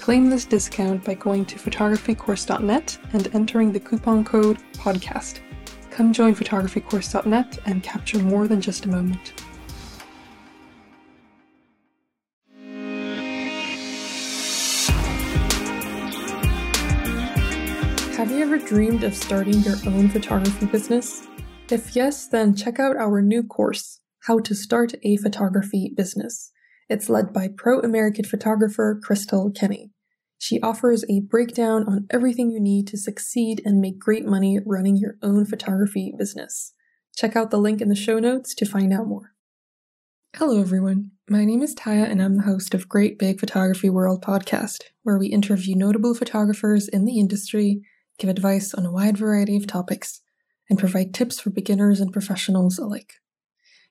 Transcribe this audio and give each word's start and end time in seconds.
Claim 0.00 0.30
this 0.30 0.46
discount 0.46 1.04
by 1.04 1.12
going 1.12 1.44
to 1.44 1.56
photographycourse.net 1.56 2.98
and 3.12 3.34
entering 3.34 3.70
the 3.70 3.78
coupon 3.78 4.24
code 4.24 4.56
PODCAST. 4.72 5.40
Come 5.90 6.14
join 6.14 6.34
photographycourse.net 6.34 7.58
and 7.66 7.82
capture 7.82 8.18
more 8.18 8.48
than 8.48 8.62
just 8.62 8.86
a 8.86 8.88
moment. 8.88 9.34
Have 18.16 18.30
you 18.30 18.38
ever 18.40 18.56
dreamed 18.56 19.04
of 19.04 19.14
starting 19.14 19.60
your 19.60 19.76
own 19.86 20.08
photography 20.08 20.64
business? 20.64 21.26
If 21.70 21.94
yes, 21.94 22.26
then 22.26 22.56
check 22.56 22.80
out 22.80 22.96
our 22.96 23.20
new 23.20 23.42
course, 23.42 24.00
How 24.20 24.38
to 24.40 24.54
Start 24.54 24.94
a 25.02 25.18
Photography 25.18 25.92
Business. 25.94 26.52
It's 26.90 27.08
led 27.08 27.32
by 27.32 27.48
pro 27.48 27.80
American 27.80 28.24
photographer 28.24 29.00
Krystal 29.02 29.56
Kenney. 29.56 29.92
She 30.38 30.60
offers 30.60 31.04
a 31.08 31.20
breakdown 31.20 31.84
on 31.86 32.06
everything 32.10 32.50
you 32.50 32.60
need 32.60 32.86
to 32.88 32.98
succeed 32.98 33.62
and 33.64 33.80
make 33.80 33.98
great 33.98 34.26
money 34.26 34.58
running 34.66 34.96
your 34.96 35.16
own 35.22 35.46
photography 35.46 36.12
business. 36.18 36.74
Check 37.16 37.36
out 37.36 37.50
the 37.50 37.58
link 37.58 37.80
in 37.80 37.88
the 37.88 37.94
show 37.94 38.18
notes 38.18 38.54
to 38.56 38.66
find 38.66 38.92
out 38.92 39.06
more. 39.06 39.34
Hello, 40.36 40.60
everyone. 40.60 41.12
My 41.28 41.44
name 41.44 41.62
is 41.62 41.74
Taya, 41.74 42.10
and 42.10 42.20
I'm 42.20 42.36
the 42.36 42.42
host 42.42 42.74
of 42.74 42.88
Great 42.88 43.18
Big 43.18 43.38
Photography 43.38 43.88
World 43.88 44.22
podcast, 44.24 44.82
where 45.04 45.18
we 45.18 45.28
interview 45.28 45.76
notable 45.76 46.14
photographers 46.14 46.88
in 46.88 47.04
the 47.04 47.18
industry 47.18 47.82
give 48.20 48.30
advice 48.30 48.74
on 48.74 48.86
a 48.86 48.92
wide 48.92 49.16
variety 49.16 49.56
of 49.56 49.66
topics, 49.66 50.20
and 50.68 50.78
provide 50.78 51.12
tips 51.12 51.40
for 51.40 51.50
beginners 51.50 52.00
and 52.00 52.12
professionals 52.12 52.78
alike. 52.78 53.14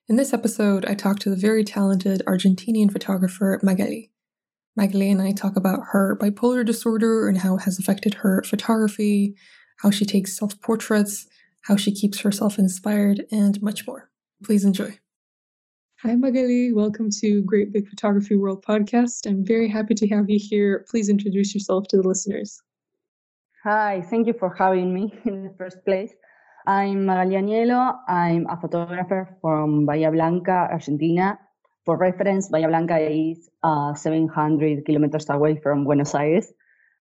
In 0.10 0.16
this 0.16 0.34
episode, 0.34 0.88
I 0.88 0.96
talk 0.96 1.20
to 1.20 1.30
the 1.30 1.36
very 1.36 1.64
talented 1.64 2.24
Argentinian 2.26 2.92
photographer 2.92 3.60
Magali. 3.62 4.10
Magali 4.76 5.12
and 5.12 5.22
I 5.22 5.34
talk 5.34 5.56
about 5.56 5.82
her 5.92 6.18
bipolar 6.20 6.66
disorder 6.66 7.28
and 7.28 7.38
how 7.38 7.58
it 7.58 7.62
has 7.66 7.78
affected 7.78 8.16
her 8.16 8.42
photography, 8.42 9.36
how 9.84 9.92
she 9.92 10.06
takes 10.06 10.36
self 10.36 10.60
portraits, 10.62 11.28
how 11.62 11.76
she 11.76 11.92
keeps 11.92 12.22
herself 12.22 12.58
inspired, 12.58 13.28
and 13.32 13.62
much 13.62 13.86
more. 13.86 14.10
Please 14.44 14.66
enjoy. 14.66 14.98
Hi, 16.02 16.16
Magali. 16.16 16.74
Welcome 16.74 17.12
to 17.22 17.44
Great 17.44 17.72
Big 17.72 17.88
Photography 17.88 18.36
World 18.36 18.66
podcast. 18.68 19.28
I'm 19.28 19.46
very 19.46 19.68
happy 19.68 19.94
to 19.94 20.08
have 20.08 20.28
you 20.28 20.40
here. 20.42 20.88
Please 20.90 21.10
introduce 21.10 21.54
yourself 21.54 21.88
to 21.90 21.98
the 21.98 22.08
listeners. 22.08 22.60
Hi, 23.64 24.02
thank 24.10 24.26
you 24.26 24.34
for 24.34 24.56
having 24.56 24.92
me 24.92 25.14
in 25.26 25.44
the 25.44 25.54
first 25.56 25.86
place. 25.86 26.16
I'm 26.70 27.08
Magali 27.10 27.34
Agnello. 27.34 27.98
I'm 28.08 28.46
a 28.46 28.54
photographer 28.56 29.26
from 29.42 29.88
Bahia 29.88 30.12
Blanca, 30.12 30.70
Argentina. 30.70 31.40
For 31.84 31.98
reference, 31.98 32.50
Bahia 32.50 32.68
Blanca 32.68 33.02
is 33.02 33.50
uh, 33.64 33.96
700 33.96 34.86
kilometers 34.86 35.26
away 35.32 35.58
from 35.58 35.84
Buenos 35.84 36.14
Aires. 36.14 36.54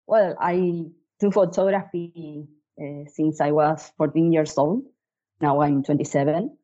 Well, 0.07 0.37
I 0.39 0.87
do 1.19 1.33
photography 1.33 2.47
uh, 2.79 3.11
since 3.11 3.41
I 3.41 3.51
was 3.51 3.91
14 3.99 4.31
years 4.31 4.57
old. 4.57 4.85
Now 5.41 5.63
I'm 5.63 5.83
27. 5.83 6.57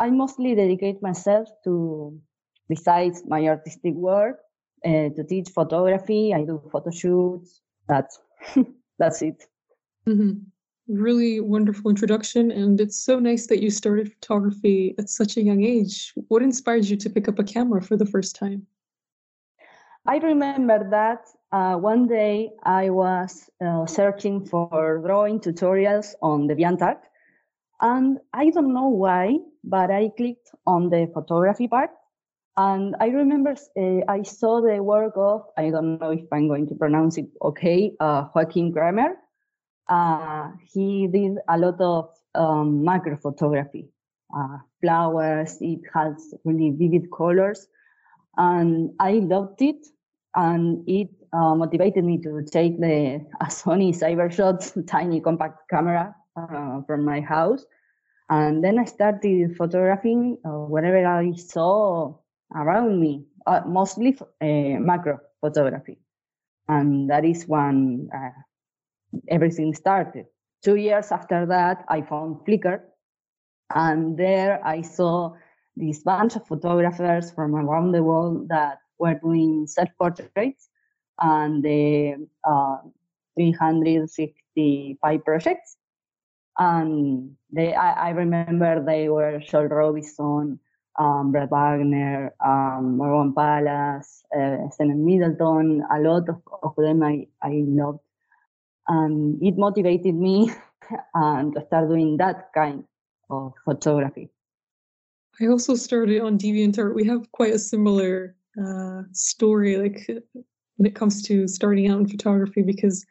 I 0.00 0.10
mostly 0.10 0.56
dedicate 0.56 1.00
myself 1.02 1.46
to, 1.62 2.18
besides 2.68 3.22
my 3.28 3.46
artistic 3.46 3.94
work, 3.94 4.40
uh, 4.84 5.14
to 5.14 5.22
teach 5.22 5.50
photography. 5.54 6.34
I 6.34 6.42
do 6.42 6.60
photo 6.72 6.90
shoots. 6.90 7.60
That's 7.86 8.18
that's 8.98 9.22
it. 9.22 9.38
Mm-hmm. 10.08 10.50
Really 10.86 11.40
wonderful 11.40 11.90
introduction, 11.90 12.50
and 12.50 12.78
it's 12.78 12.96
so 12.96 13.18
nice 13.18 13.46
that 13.46 13.62
you 13.62 13.70
started 13.70 14.12
photography 14.12 14.94
at 14.98 15.08
such 15.08 15.38
a 15.38 15.42
young 15.42 15.64
age. 15.64 16.12
What 16.28 16.42
inspired 16.42 16.84
you 16.84 16.96
to 16.98 17.08
pick 17.08 17.26
up 17.26 17.38
a 17.38 17.44
camera 17.44 17.80
for 17.80 17.96
the 17.96 18.04
first 18.04 18.36
time? 18.36 18.66
I 20.06 20.18
remember 20.18 20.86
that 20.90 21.24
uh, 21.52 21.76
one 21.76 22.06
day 22.06 22.50
I 22.64 22.90
was 22.90 23.48
uh, 23.64 23.86
searching 23.86 24.44
for 24.44 24.98
drawing 24.98 25.40
tutorials 25.40 26.12
on 26.20 26.48
the 26.48 26.54
DeviantArt, 26.54 27.00
and 27.80 28.18
I 28.34 28.50
don't 28.50 28.74
know 28.74 28.88
why, 28.88 29.38
but 29.64 29.90
I 29.90 30.10
clicked 30.14 30.50
on 30.66 30.90
the 30.90 31.10
photography 31.14 31.66
part, 31.66 31.92
and 32.58 32.94
I 33.00 33.06
remember 33.06 33.56
uh, 33.78 34.00
I 34.06 34.22
saw 34.22 34.60
the 34.60 34.82
work 34.82 35.14
of, 35.16 35.46
I 35.56 35.70
don't 35.70 35.98
know 35.98 36.10
if 36.10 36.30
I'm 36.30 36.46
going 36.46 36.66
to 36.68 36.74
pronounce 36.74 37.16
it 37.16 37.28
okay, 37.40 37.94
uh, 38.00 38.26
Joachim 38.36 38.70
Kramer. 38.70 39.16
Uh, 39.88 40.50
he 40.72 41.06
did 41.08 41.38
a 41.48 41.58
lot 41.58 41.80
of 41.80 42.08
um, 42.34 42.84
macro 42.84 43.16
photography, 43.16 43.88
uh, 44.36 44.58
flowers, 44.80 45.58
it 45.60 45.80
has 45.92 46.34
really 46.44 46.70
vivid 46.70 47.10
colors. 47.10 47.66
And 48.36 48.92
I 48.98 49.12
loved 49.12 49.62
it. 49.62 49.86
And 50.34 50.82
it 50.88 51.10
uh, 51.32 51.54
motivated 51.54 52.04
me 52.04 52.18
to 52.22 52.42
take 52.42 52.80
the 52.80 53.24
Sony 53.44 53.94
Cybershot 53.94 54.86
tiny 54.88 55.20
compact 55.20 55.68
camera 55.70 56.14
uh, 56.36 56.82
from 56.86 57.04
my 57.04 57.20
house. 57.20 57.64
And 58.30 58.64
then 58.64 58.78
I 58.78 58.84
started 58.84 59.56
photographing 59.56 60.38
whatever 60.42 61.06
I 61.06 61.32
saw 61.34 62.14
around 62.54 63.00
me, 63.00 63.26
uh, 63.46 63.60
mostly 63.66 64.16
uh, 64.18 64.80
macro 64.80 65.20
photography. 65.40 65.98
And 66.68 67.10
that 67.10 67.24
is 67.24 67.46
one 67.46 68.08
uh, 68.14 68.30
everything 69.28 69.74
started. 69.74 70.26
Two 70.62 70.76
years 70.76 71.12
after 71.12 71.46
that, 71.46 71.84
I 71.88 72.02
found 72.02 72.36
Flickr. 72.46 72.80
And 73.74 74.16
there 74.16 74.64
I 74.64 74.82
saw 74.82 75.34
this 75.76 76.02
bunch 76.02 76.36
of 76.36 76.46
photographers 76.46 77.30
from 77.32 77.54
around 77.54 77.92
the 77.92 78.02
world 78.02 78.48
that 78.48 78.78
were 78.98 79.14
doing 79.14 79.66
self 79.66 79.88
portraits 79.98 80.68
and 81.20 81.62
the 81.62 82.26
uh, 82.44 82.76
365 83.36 85.24
projects. 85.24 85.76
And 86.58 87.36
they, 87.52 87.74
I, 87.74 88.08
I 88.08 88.10
remember 88.10 88.84
they 88.84 89.08
were 89.08 89.40
Joel 89.40 89.66
Robinson, 89.66 90.60
um, 90.98 91.32
Brad 91.32 91.50
Wagner, 91.50 92.32
um, 92.44 92.96
Morgan 92.98 93.34
Palace, 93.34 94.24
uh, 94.36 94.68
Middleton, 94.78 95.84
a 95.90 95.98
lot 95.98 96.28
of, 96.28 96.40
of 96.62 96.74
them 96.76 97.02
I, 97.02 97.26
I 97.42 97.64
loved. 97.66 97.98
And 98.88 99.42
it 99.42 99.56
motivated 99.56 100.14
me 100.14 100.50
and 101.14 101.54
to 101.54 101.66
start 101.66 101.88
doing 101.88 102.16
that 102.18 102.50
kind 102.54 102.84
of 103.30 103.52
photography. 103.64 104.30
I 105.40 105.46
also 105.46 105.74
started 105.74 106.20
on 106.20 106.38
DeviantArt. 106.38 106.94
We 106.94 107.06
have 107.06 107.30
quite 107.32 107.54
a 107.54 107.58
similar 107.58 108.36
uh, 108.62 109.02
story, 109.12 109.76
like 109.76 110.06
when 110.76 110.86
it 110.86 110.94
comes 110.94 111.22
to 111.22 111.48
starting 111.48 111.90
out 111.90 111.98
in 111.98 112.08
photography, 112.08 112.62
because 112.62 113.04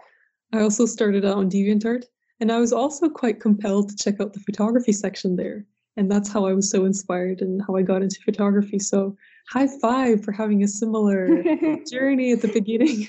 I 0.53 0.61
also 0.61 0.85
started 0.85 1.25
out 1.25 1.37
on 1.37 1.49
DeviantArt, 1.49 2.05
and 2.39 2.51
I 2.51 2.59
was 2.59 2.71
also 2.71 3.09
quite 3.09 3.39
compelled 3.39 3.89
to 3.89 3.95
check 3.95 4.21
out 4.21 4.33
the 4.33 4.39
photography 4.39 4.91
section 4.91 5.35
there 5.35 5.65
And 5.97 6.11
that's 6.11 6.31
how 6.31 6.45
I 6.45 6.53
was 6.53 6.69
so 6.69 6.85
inspired 6.85 7.41
and 7.41 7.61
how 7.65 7.75
I 7.75 7.81
got 7.81 8.01
into 8.01 8.19
photography. 8.23 8.79
So 8.79 9.15
high 9.49 9.67
five 9.81 10.23
for 10.23 10.31
having 10.31 10.63
a 10.63 10.67
similar 10.67 11.43
journey 11.91 12.31
at 12.31 12.41
the 12.41 12.51
beginning. 12.53 13.07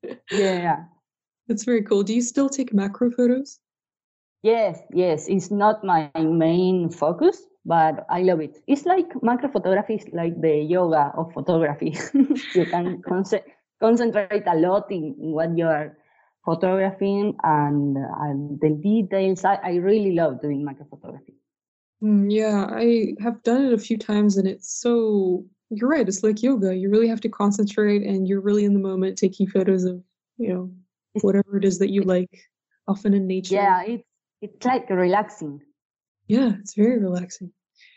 yeah. 0.30 0.84
That's 1.48 1.64
very 1.64 1.82
cool. 1.82 2.02
Do 2.02 2.14
you 2.14 2.22
still 2.22 2.48
take 2.48 2.72
macro 2.72 3.10
photos? 3.10 3.58
Yes, 4.42 4.80
yes. 4.92 5.28
It's 5.28 5.50
not 5.50 5.84
my 5.84 6.10
main 6.18 6.90
focus, 6.90 7.42
but 7.64 8.04
I 8.10 8.22
love 8.22 8.40
it. 8.40 8.58
It's 8.66 8.84
like 8.84 9.06
macro 9.22 9.48
photography 9.48 9.94
is 9.94 10.06
like 10.12 10.40
the 10.40 10.56
yoga 10.56 11.12
of 11.16 11.32
photography. 11.32 11.96
you 12.54 12.66
can 12.66 13.02
con- 13.02 13.24
concentrate 13.80 14.44
a 14.46 14.56
lot 14.56 14.90
in, 14.90 15.14
in 15.20 15.32
what 15.32 15.56
you 15.56 15.66
are 15.66 15.96
photographing 16.44 17.36
and, 17.44 17.96
and 17.96 18.60
the 18.60 18.70
details. 18.70 19.44
I, 19.44 19.54
I 19.62 19.74
really 19.76 20.12
love 20.12 20.40
doing 20.42 20.64
macro 20.64 20.86
photography. 20.90 21.34
Mm, 22.02 22.26
yeah, 22.28 22.66
I 22.68 23.14
have 23.22 23.42
done 23.44 23.66
it 23.66 23.72
a 23.72 23.78
few 23.78 23.96
times 23.96 24.36
and 24.36 24.48
it's 24.48 24.80
so, 24.80 25.44
you're 25.70 25.88
right, 25.88 26.08
it's 26.08 26.24
like 26.24 26.42
yoga. 26.42 26.74
You 26.74 26.90
really 26.90 27.06
have 27.06 27.20
to 27.20 27.28
concentrate 27.28 28.02
and 28.02 28.26
you're 28.26 28.40
really 28.40 28.64
in 28.64 28.74
the 28.74 28.80
moment 28.80 29.18
taking 29.18 29.46
photos 29.46 29.84
of, 29.84 30.02
you 30.36 30.48
know, 30.48 30.72
whatever 31.20 31.56
it 31.56 31.64
is 31.64 31.78
that 31.78 31.90
you 31.90 32.02
like, 32.02 32.30
often 32.88 33.14
in 33.14 33.26
nature. 33.26 33.54
Yeah, 33.54 33.82
it's, 33.82 34.04
it's 34.40 34.64
like 34.64 34.88
relaxing. 34.90 35.60
Yeah, 36.28 36.52
it's 36.60 36.74
very 36.74 36.98
relaxing. 36.98 37.52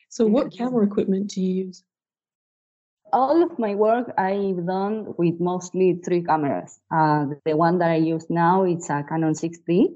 So, 0.10 0.26
what 0.26 0.52
camera 0.52 0.86
equipment 0.86 1.32
do 1.32 1.42
you 1.42 1.66
use? 1.66 1.84
all 3.16 3.42
of 3.44 3.58
my 3.58 3.74
work 3.76 4.14
I've 4.18 4.66
done 4.66 5.14
with 5.18 5.40
mostly 5.40 6.00
three 6.04 6.22
cameras. 6.22 6.80
Uh, 6.92 7.28
the 7.46 7.56
one 7.56 7.78
that 7.80 7.90
I 7.90 7.96
use 7.96 8.26
now 8.30 8.66
is 8.66 8.90
a 8.90 9.04
Canon 9.08 9.34
6D. 9.34 9.88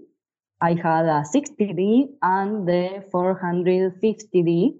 I 0.61 0.73
had 0.73 1.05
a 1.05 1.23
60D 1.33 2.07
and 2.21 2.67
the 2.67 3.03
450D 3.13 4.75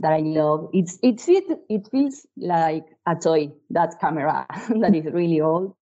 that 0.00 0.12
I 0.12 0.20
love. 0.20 0.68
It's 0.72 0.98
it 1.02 1.20
it 1.68 1.88
feels 1.90 2.26
like 2.36 2.86
a 3.06 3.16
toy. 3.16 3.52
That 3.70 3.98
camera 4.00 4.46
that 4.80 4.94
is 4.94 5.06
really 5.12 5.40
old, 5.40 5.74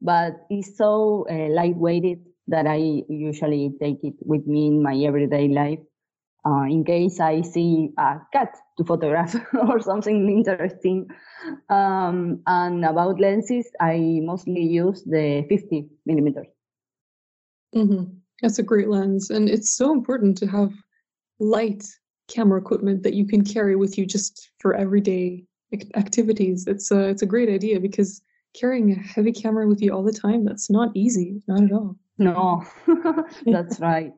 but 0.00 0.46
it's 0.50 0.76
so 0.76 1.26
uh, 1.30 1.32
lightweighted 1.32 2.20
that 2.48 2.66
I 2.66 3.02
usually 3.08 3.72
take 3.80 3.98
it 4.02 4.14
with 4.20 4.46
me 4.46 4.66
in 4.66 4.82
my 4.82 4.96
everyday 4.96 5.48
life 5.48 5.78
uh, 6.46 6.64
in 6.64 6.84
case 6.84 7.20
I 7.20 7.40
see 7.40 7.90
a 7.98 8.20
cat 8.32 8.56
to 8.76 8.84
photograph 8.84 9.34
or 9.68 9.80
something 9.80 10.28
interesting. 10.28 11.08
Um, 11.70 12.42
and 12.46 12.84
about 12.84 13.20
lenses, 13.20 13.70
I 13.80 14.20
mostly 14.22 14.62
use 14.62 15.02
the 15.04 15.46
50 15.48 15.88
millimeters. 16.06 16.46
Mm-hmm. 17.74 18.04
That's 18.42 18.58
a 18.58 18.62
great 18.62 18.88
lens. 18.88 19.30
And 19.30 19.48
it's 19.48 19.74
so 19.74 19.92
important 19.92 20.36
to 20.38 20.46
have 20.46 20.72
light 21.40 21.84
camera 22.28 22.60
equipment 22.60 23.02
that 23.02 23.14
you 23.14 23.26
can 23.26 23.44
carry 23.44 23.76
with 23.76 23.96
you 23.96 24.06
just 24.06 24.50
for 24.58 24.74
everyday 24.74 25.44
activities. 25.96 26.66
It's 26.66 26.90
a, 26.90 27.08
it's 27.08 27.22
a 27.22 27.26
great 27.26 27.48
idea 27.48 27.80
because 27.80 28.20
carrying 28.54 28.92
a 28.92 28.94
heavy 28.94 29.32
camera 29.32 29.68
with 29.68 29.82
you 29.82 29.92
all 29.92 30.02
the 30.02 30.12
time, 30.12 30.44
that's 30.44 30.70
not 30.70 30.90
easy, 30.94 31.42
not 31.46 31.64
at 31.64 31.72
all. 31.72 31.96
No, 32.18 32.64
that's 33.46 33.80
right. 33.80 34.12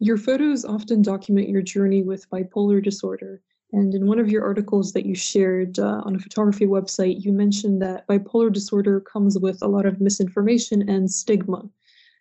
Your 0.00 0.16
photos 0.16 0.64
often 0.64 1.02
document 1.02 1.48
your 1.48 1.62
journey 1.62 2.02
with 2.02 2.28
bipolar 2.30 2.82
disorder. 2.82 3.42
And 3.72 3.94
in 3.94 4.06
one 4.06 4.18
of 4.18 4.28
your 4.28 4.44
articles 4.44 4.92
that 4.92 5.06
you 5.06 5.14
shared 5.14 5.78
uh, 5.78 6.02
on 6.04 6.14
a 6.14 6.18
photography 6.18 6.66
website, 6.66 7.24
you 7.24 7.32
mentioned 7.32 7.82
that 7.82 8.06
bipolar 8.06 8.52
disorder 8.52 9.00
comes 9.00 9.38
with 9.38 9.62
a 9.62 9.68
lot 9.68 9.86
of 9.86 10.00
misinformation 10.00 10.88
and 10.88 11.10
stigma. 11.10 11.62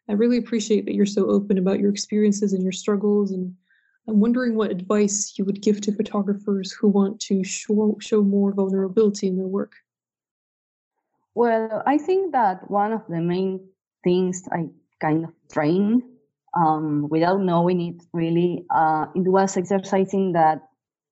I 0.10 0.14
really 0.14 0.38
appreciate 0.38 0.86
that 0.86 0.96
you're 0.96 1.06
so 1.06 1.30
open 1.30 1.58
about 1.58 1.80
your 1.80 1.90
experiences 1.90 2.54
and 2.54 2.64
your 2.64 2.72
struggles. 2.72 3.32
And 3.32 3.54
I'm 4.08 4.20
wondering 4.20 4.56
what 4.56 4.72
advice 4.72 5.34
you 5.38 5.46
would 5.46 5.62
give 5.62 5.80
to 5.82 5.96
photographers 5.96 6.72
who 6.72 6.88
want 6.90 7.20
to 7.22 7.44
show, 7.44 7.98
show 8.02 8.22
more 8.22 8.54
vulnerability 8.54 9.28
in 9.28 9.38
their 9.38 9.48
work. 9.48 9.76
Well, 11.36 11.82
I 11.86 11.98
think 11.98 12.32
that 12.34 12.70
one 12.70 12.94
of 12.94 13.02
the 13.08 13.22
main 13.22 13.68
things 14.04 14.44
I 14.52 14.70
kind 15.02 15.26
of 15.26 15.32
trained 15.52 16.04
um, 16.56 17.08
without 17.10 17.42
knowing 17.42 17.82
it 17.82 18.04
really. 18.14 18.66
Uh, 18.70 19.08
it 19.16 19.28
was 19.28 19.58
exercising 19.58 20.34
that 20.34 20.62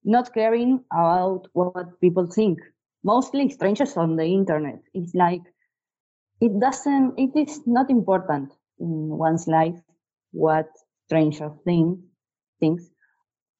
not 0.04 0.34
caring 0.34 0.84
about 0.92 1.48
what 1.54 2.00
people 2.02 2.28
think, 2.28 2.60
mostly 3.04 3.50
strangers 3.50 3.98
on 3.98 4.16
the 4.16 4.26
internet. 4.26 4.80
It's 4.94 5.14
like 5.16 5.42
it 6.42 6.60
doesn't, 6.60 7.18
it 7.18 7.32
is 7.36 7.62
not 7.66 7.90
important 7.90 8.54
in 8.80 9.10
one's 9.18 9.48
life 9.48 9.80
what 10.32 10.70
strangers 11.06 11.52
think, 11.66 12.00
things. 12.60 12.90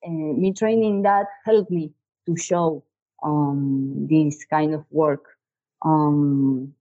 Uh, 0.06 0.10
me 0.12 0.54
training 0.54 1.04
that 1.04 1.28
helped 1.46 1.72
me 1.72 1.92
to 2.28 2.36
show 2.38 2.84
um, 3.24 4.08
this 4.10 4.46
kind 4.46 4.74
of 4.74 4.86
work. 4.92 5.24
Um, 5.84 6.74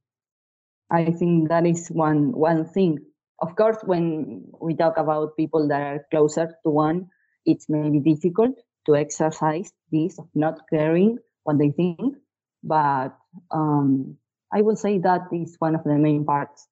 I 0.90 1.10
think 1.10 1.48
that 1.48 1.66
is 1.66 1.88
one 1.88 2.32
one 2.32 2.64
thing 2.64 2.98
of 3.40 3.56
course, 3.56 3.78
when 3.84 4.44
we 4.60 4.74
talk 4.74 4.96
about 4.98 5.36
people 5.36 5.66
that 5.68 5.80
are 5.80 6.06
closer 6.10 6.46
to 6.62 6.70
one, 6.70 7.08
it's 7.46 7.68
maybe 7.68 7.98
difficult 7.98 8.60
to 8.86 8.96
exercise 8.96 9.72
this 9.90 10.18
of 10.18 10.28
not 10.34 10.60
caring 10.68 11.18
what 11.44 11.58
they 11.58 11.70
think. 11.70 12.16
But 12.62 13.16
um, 13.50 14.16
I 14.52 14.60
would 14.60 14.78
say 14.78 14.98
that 14.98 15.22
is 15.32 15.56
one 15.58 15.74
of 15.74 15.84
the 15.84 15.96
main 15.96 16.24
parts. 16.24 16.68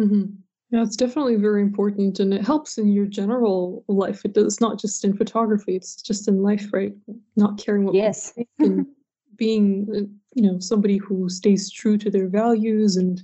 Mm-hmm. 0.00 0.36
Yeah, 0.70 0.82
it's 0.82 0.96
definitely 0.96 1.36
very 1.36 1.60
important, 1.60 2.18
and 2.18 2.32
it 2.32 2.46
helps 2.46 2.78
in 2.78 2.90
your 2.92 3.04
general 3.04 3.84
life. 3.88 4.24
It 4.24 4.32
does 4.32 4.58
not 4.58 4.80
just 4.80 5.04
in 5.04 5.14
photography; 5.14 5.76
it's 5.76 6.00
just 6.00 6.28
in 6.28 6.42
life, 6.42 6.72
right? 6.72 6.94
Not 7.36 7.58
caring 7.58 7.84
what 7.84 7.94
yes, 7.94 8.32
being, 9.42 9.66
uh, 9.90 10.06
you 10.36 10.42
know, 10.46 10.60
somebody 10.60 10.98
who 10.98 11.28
stays 11.28 11.68
true 11.68 11.98
to 11.98 12.10
their 12.10 12.28
values 12.28 12.96
and 12.96 13.20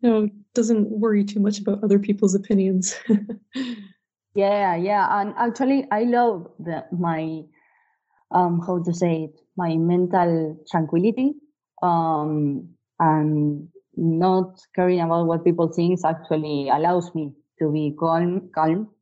you 0.00 0.08
know 0.08 0.28
doesn't 0.54 0.88
worry 0.88 1.24
too 1.24 1.40
much 1.40 1.58
about 1.60 1.84
other 1.84 1.98
people's 1.98 2.34
opinions. 2.34 2.96
Yeah 4.36 4.76
yeah 4.76 5.08
and 5.18 5.32
actually 5.38 5.88
i 5.90 6.04
love 6.04 6.52
the, 6.60 6.84
my 6.92 7.40
um 8.36 8.60
how 8.60 8.82
to 8.84 8.92
say 8.92 9.24
it 9.24 9.40
my 9.56 9.76
mental 9.76 10.60
tranquility 10.70 11.32
um 11.80 12.68
and 13.00 13.68
not 13.96 14.60
caring 14.74 15.00
about 15.00 15.24
what 15.24 15.42
people 15.42 15.72
think 15.72 15.98
actually 16.04 16.68
allows 16.68 17.08
me 17.14 17.32
to 17.58 17.72
be 17.72 17.96
calm 17.98 18.50
calm 18.54 18.92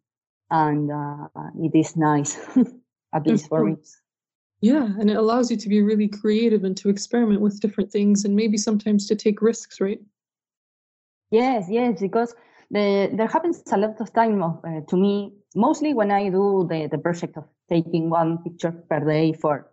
and 0.50 0.92
uh, 0.92 1.26
it 1.58 1.75
is 1.75 1.96
nice 1.96 2.38
at 3.16 3.26
least 3.26 3.48
for 3.48 3.64
me 3.64 3.75
yeah 4.64 4.88
and 4.99 5.11
it 5.11 5.16
allows 5.16 5.50
you 5.50 5.56
to 5.56 5.69
be 5.69 5.82
really 5.82 6.08
creative 6.08 6.65
and 6.65 6.77
to 6.77 6.88
experiment 6.88 7.41
with 7.41 7.60
different 7.60 7.91
things 7.91 8.24
and 8.24 8.34
maybe 8.34 8.56
sometimes 8.56 9.06
to 9.06 9.15
take 9.15 9.43
risks 9.43 9.81
right 9.81 10.00
Yes, 11.34 11.67
yes, 11.69 12.00
because 12.00 12.32
the, 12.70 13.10
there 13.12 13.27
happens 13.27 13.60
a 13.72 13.77
lot 13.77 14.00
of 14.00 14.12
time 14.12 14.41
of, 14.41 14.60
uh, 14.65 14.82
to 14.88 14.96
me, 14.96 15.32
mostly 15.56 15.93
when 15.93 16.12
I 16.12 16.29
do 16.29 16.65
the, 16.70 16.88
the 16.88 16.98
project 16.98 17.36
of 17.36 17.44
taking 17.69 18.08
one 18.08 18.38
picture 18.38 18.70
per 18.70 19.00
day 19.00 19.32
for 19.32 19.69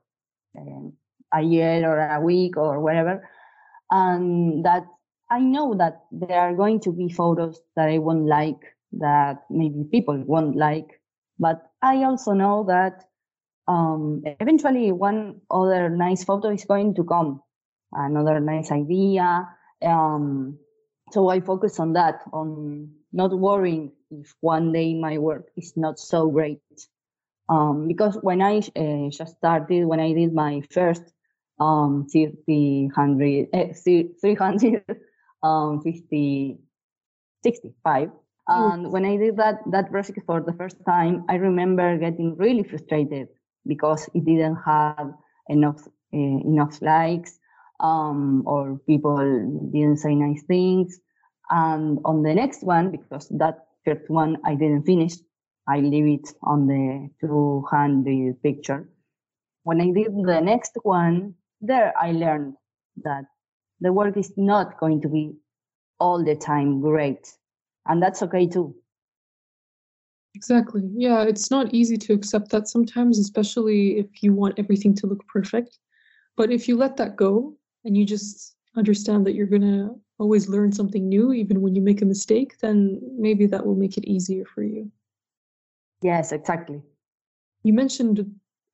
um, 0.58 0.94
a 1.32 1.42
year 1.44 1.88
or 1.88 2.00
a 2.00 2.20
week 2.20 2.58
or 2.58 2.80
whatever. 2.80 3.30
And 3.92 4.66
that 4.66 4.88
I 5.30 5.40
know 5.40 5.76
that 5.76 6.06
there 6.12 6.40
are 6.40 6.56
going 6.56 6.80
to 6.82 6.92
be 6.92 7.10
photos 7.10 7.62
that 7.76 7.90
I 7.90 8.00
won't 8.00 8.26
like, 8.26 8.76
that 8.94 9.44
maybe 9.52 9.84
people 9.92 10.18
won't 10.26 10.56
like. 10.56 11.00
But 11.38 11.70
I 11.84 11.98
also 12.06 12.32
know 12.32 12.66
that 12.70 13.06
um, 13.72 14.24
eventually 14.40 14.92
one 14.92 15.42
other 15.50 15.90
nice 15.90 16.24
photo 16.24 16.50
is 16.50 16.66
going 16.66 16.96
to 16.96 17.04
come, 17.04 17.42
another 17.92 18.40
nice 18.40 18.72
idea. 18.72 19.48
Um, 19.82 20.58
so 21.12 21.30
I 21.30 21.40
focus 21.40 21.80
on 21.80 21.94
that, 21.94 22.22
on 22.34 22.92
not 23.14 23.38
worrying 23.38 23.92
if 24.10 24.36
one 24.42 24.72
day 24.72 24.94
my 24.94 25.18
work 25.18 25.48
is 25.56 25.74
not 25.76 26.00
so 26.00 26.30
great. 26.30 26.60
Um, 27.50 27.88
because 27.88 28.18
when 28.22 28.42
I 28.42 28.60
uh, 28.76 29.10
just 29.10 29.38
started, 29.38 29.86
when 29.86 30.00
I 30.00 30.14
did 30.14 30.34
my 30.34 30.62
first 30.72 31.04
um, 31.60 32.08
300, 32.12 33.48
eh, 33.54 33.74
350, 33.74 34.78
um, 35.44 35.82
65, 37.44 38.10
and 38.48 38.86
mm. 38.86 38.92
when 38.92 39.06
I 39.06 39.18
did 39.18 39.38
that 39.38 39.60
that 39.72 39.92
project 39.92 40.20
for 40.26 40.42
the 40.42 40.54
first 40.54 40.78
time, 40.86 41.26
I 41.30 41.36
remember 41.36 41.98
getting 41.98 42.36
really 42.38 42.64
frustrated 42.64 43.28
because 43.68 44.10
it 44.14 44.26
didn't 44.26 44.58
have 44.66 45.14
enough 45.50 45.88
uh, 46.14 46.18
enough 46.18 46.82
likes 46.82 47.40
um, 47.82 48.44
or 48.46 48.80
people 48.88 49.18
didn't 49.72 49.98
say 49.98 50.16
nice 50.16 50.44
things. 50.44 51.00
And 51.50 52.00
on 52.06 52.24
the 52.24 52.34
next 52.34 52.64
one, 52.64 52.92
because 52.92 53.28
that 53.30 53.66
first 53.86 54.10
one 54.10 54.38
I 54.46 54.56
didn't 54.56 54.84
finish, 54.84 55.16
I 55.68 55.80
leave 55.80 56.20
it 56.20 56.34
on 56.44 56.68
the 56.68 57.10
200 57.22 58.42
picture. 58.42 58.90
When 59.64 59.82
I 59.82 59.92
did 59.92 60.14
the 60.16 60.42
next 60.42 60.74
one, 60.84 61.36
there 61.60 61.94
I 62.00 62.12
learned 62.12 62.56
that 63.04 63.26
the 63.80 63.94
work 63.94 64.18
is 64.18 64.32
not 64.38 64.80
going 64.80 65.02
to 65.02 65.10
be 65.10 65.34
all 66.00 66.24
the 66.24 66.36
time 66.36 66.82
great. 66.82 67.32
And 67.88 68.02
that's 68.02 68.22
okay 68.24 68.48
too. 68.48 68.76
Exactly. 70.34 70.90
Yeah, 70.94 71.24
it's 71.24 71.52
not 71.52 71.74
easy 71.74 71.98
to 71.98 72.14
accept 72.14 72.50
that 72.52 72.68
sometimes, 72.68 73.20
especially 73.20 74.00
if 74.00 74.24
you 74.24 74.34
want 74.34 74.58
everything 74.58 74.96
to 74.96 75.08
look 75.08 75.26
perfect. 75.28 75.78
But 76.38 76.52
if 76.52 76.68
you 76.68 76.78
let 76.78 76.98
that 76.98 77.16
go 77.18 77.58
and 77.84 77.98
you 77.98 78.06
just 78.06 78.56
understand 78.78 79.26
that 79.26 79.36
you're 79.36 79.48
going 79.48 79.62
to 79.62 80.00
always 80.18 80.48
learn 80.48 80.72
something 80.72 81.10
new, 81.10 81.34
even 81.34 81.62
when 81.62 81.76
you 81.76 81.82
make 81.82 82.02
a 82.02 82.06
mistake, 82.06 82.58
then 82.60 83.00
maybe 83.18 83.46
that 83.48 83.66
will 83.66 83.76
make 83.76 83.98
it 83.98 84.06
easier 84.06 84.46
for 84.46 84.64
you. 84.64 84.90
Yes, 86.02 86.32
exactly. 86.32 86.82
You 87.64 87.74
mentioned 87.74 88.26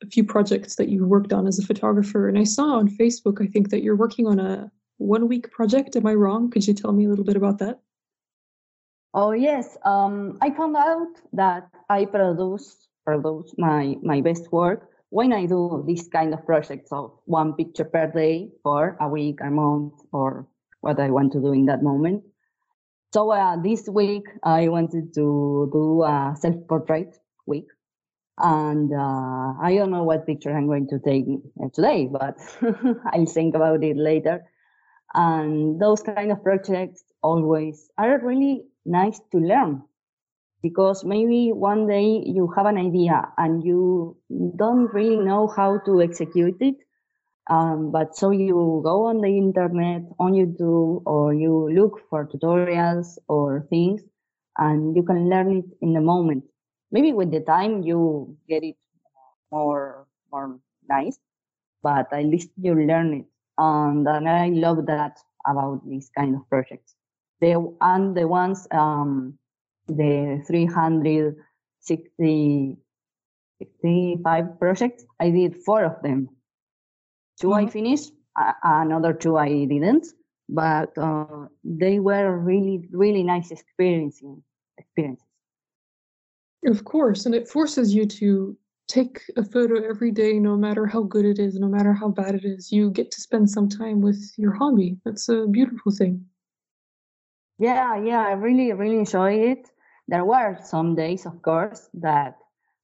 a 0.04 0.08
few 0.08 0.24
projects 0.24 0.76
that 0.76 0.90
you 0.90 1.06
worked 1.06 1.34
on 1.34 1.48
as 1.48 1.58
a 1.58 1.66
photographer, 1.66 2.30
and 2.30 2.38
I 2.38 2.44
saw 2.44 2.78
on 2.78 2.88
Facebook, 2.88 3.42
I 3.42 3.48
think, 3.48 3.70
that 3.70 3.82
you're 3.82 3.96
working 3.96 4.28
on 4.28 4.40
a 4.40 4.72
one 4.98 5.28
week 5.28 5.52
project. 5.52 5.96
Am 5.96 6.06
I 6.06 6.14
wrong? 6.14 6.50
Could 6.52 6.68
you 6.68 6.74
tell 6.74 6.94
me 6.94 7.06
a 7.06 7.10
little 7.10 7.26
bit 7.26 7.36
about 7.36 7.58
that? 7.60 7.80
Oh 9.14 9.32
yes, 9.32 9.78
um, 9.86 10.38
I 10.42 10.52
found 10.52 10.76
out 10.76 11.08
that 11.34 11.70
I 11.90 12.06
produce 12.06 12.88
produce 13.06 13.54
my 13.58 13.96
my 14.04 14.22
best 14.22 14.52
work 14.52 14.90
when 15.10 15.32
I 15.32 15.46
do 15.46 15.84
this 15.88 16.08
kind 16.10 16.34
of 16.34 16.46
projects 16.46 16.92
of 16.92 17.12
one 17.26 17.54
picture 17.54 17.86
per 17.86 18.08
day 18.12 18.50
for 18.64 18.98
a 19.00 19.08
week, 19.08 19.40
a 19.42 19.50
month, 19.50 19.94
or 20.12 20.48
what 20.82 21.00
I 21.00 21.10
want 21.10 21.32
to 21.34 21.40
do 21.40 21.54
in 21.54 21.66
that 21.68 21.84
moment. 21.84 22.24
So 23.14 23.32
uh, 23.32 23.56
this 23.62 23.88
week 23.88 24.28
I 24.44 24.68
wanted 24.68 25.14
to 25.16 25.70
do 25.72 26.04
a 26.04 26.36
self-portrait 26.38 27.18
week, 27.46 27.68
and 28.38 28.92
uh, 28.94 29.54
I 29.62 29.76
don't 29.78 29.92
know 29.92 30.04
what 30.04 30.28
picture 30.28 30.52
I'm 30.56 30.68
going 30.68 30.90
to 30.90 31.00
take 31.00 31.26
uh, 31.64 31.70
today, 31.74 32.10
but 32.12 32.38
I'll 33.14 33.26
think 33.26 33.56
about 33.56 33.84
it 33.84 33.96
later. 33.96 34.44
And 35.14 35.80
those 35.80 36.02
kind 36.04 36.32
of 36.34 36.44
projects 36.44 37.02
always 37.24 37.90
are 37.98 38.20
really 38.20 38.66
nice 38.88 39.20
to 39.32 39.40
learn 39.40 39.84
because 40.64 41.04
maybe 41.06 41.52
one 41.54 41.88
day 41.88 42.24
you 42.26 42.48
have 42.56 42.66
an 42.68 42.78
idea 42.78 43.32
and 43.38 43.64
you 43.64 44.18
don't 44.58 44.94
really 44.94 45.18
know 45.18 45.48
how 45.48 45.80
to 45.86 46.02
execute 46.02 46.58
it. 46.62 46.76
Um, 47.50 47.92
but 47.92 48.16
so 48.16 48.32
you 48.32 48.82
go 48.84 49.06
on 49.08 49.22
the 49.22 49.30
internet, 49.30 50.04
on 50.20 50.34
YouTube, 50.34 51.04
or 51.06 51.34
you 51.34 51.70
look 51.72 52.02
for 52.10 52.28
tutorials 52.28 53.18
or 53.30 53.68
things, 53.70 54.02
and 54.58 54.96
you 54.96 55.04
can 55.04 55.30
learn 55.30 55.58
it 55.58 55.66
in 55.82 55.94
the 55.94 56.02
moment. 56.02 56.44
Maybe 56.92 57.14
with 57.14 57.32
the 57.32 57.42
time 57.42 57.84
you 57.84 58.38
get 58.50 58.64
it 58.64 58.76
more 59.52 60.08
more 60.32 60.60
nice, 60.90 61.20
but 61.84 62.12
at 62.14 62.26
least 62.26 62.52
you 62.58 62.76
learn 62.76 63.14
it. 63.14 63.26
And, 63.58 64.08
and 64.08 64.30
I 64.30 64.50
love 64.50 64.86
that 64.88 65.20
about 65.48 65.88
these 65.88 66.12
kind 66.18 66.36
of 66.36 66.50
projects. 66.50 66.97
They 67.40 67.56
and 67.82 68.16
the 68.16 68.28
ones 68.28 68.68
um, 68.72 69.38
the 69.88 70.44
360 70.48 72.78
65 73.60 74.60
projects. 74.60 75.06
I 75.20 75.30
did 75.30 75.64
four 75.64 75.84
of 75.84 76.02
them. 76.04 76.30
2 77.40 77.48
mm-hmm. 77.48 77.66
I 77.66 77.70
finished, 77.70 78.12
uh, 78.40 78.54
another 78.64 79.14
two 79.14 79.38
I 79.38 79.66
didn't, 79.66 80.08
but 80.50 80.98
uh, 80.98 81.48
they 81.64 82.00
were 82.00 82.38
really, 82.38 82.88
really 82.92 83.24
nice 83.24 83.52
experiencing 83.52 84.44
experiences. 84.78 85.26
Of 86.66 86.84
course, 86.84 87.26
and 87.26 87.36
it 87.36 87.48
forces 87.48 87.94
you 87.94 88.06
to 88.06 88.58
take 88.88 89.22
a 89.36 89.44
photo 89.44 89.88
every 89.88 90.12
day, 90.12 90.40
no 90.40 90.56
matter 90.56 90.86
how 90.86 91.04
good 91.04 91.26
it 91.26 91.40
is, 91.40 91.60
no 91.60 91.68
matter 91.68 91.94
how 91.94 92.10
bad 92.10 92.36
it 92.36 92.46
is. 92.46 92.72
You 92.72 92.90
get 92.90 93.12
to 93.12 93.22
spend 93.22 93.50
some 93.50 93.70
time 93.70 94.02
with 94.02 94.34
your 94.38 94.54
hobby. 94.54 94.98
That's 95.06 95.30
a 95.30 95.46
beautiful 95.48 95.92
thing. 95.92 96.26
Yeah, 97.60 97.98
yeah, 97.98 98.28
I 98.28 98.34
really, 98.34 98.72
really 98.74 98.98
enjoy 98.98 99.34
it. 99.34 99.70
There 100.08 100.26
were 100.26 100.58
some 100.64 100.96
days, 100.96 101.26
of 101.26 101.42
course, 101.42 101.90
that 101.96 102.38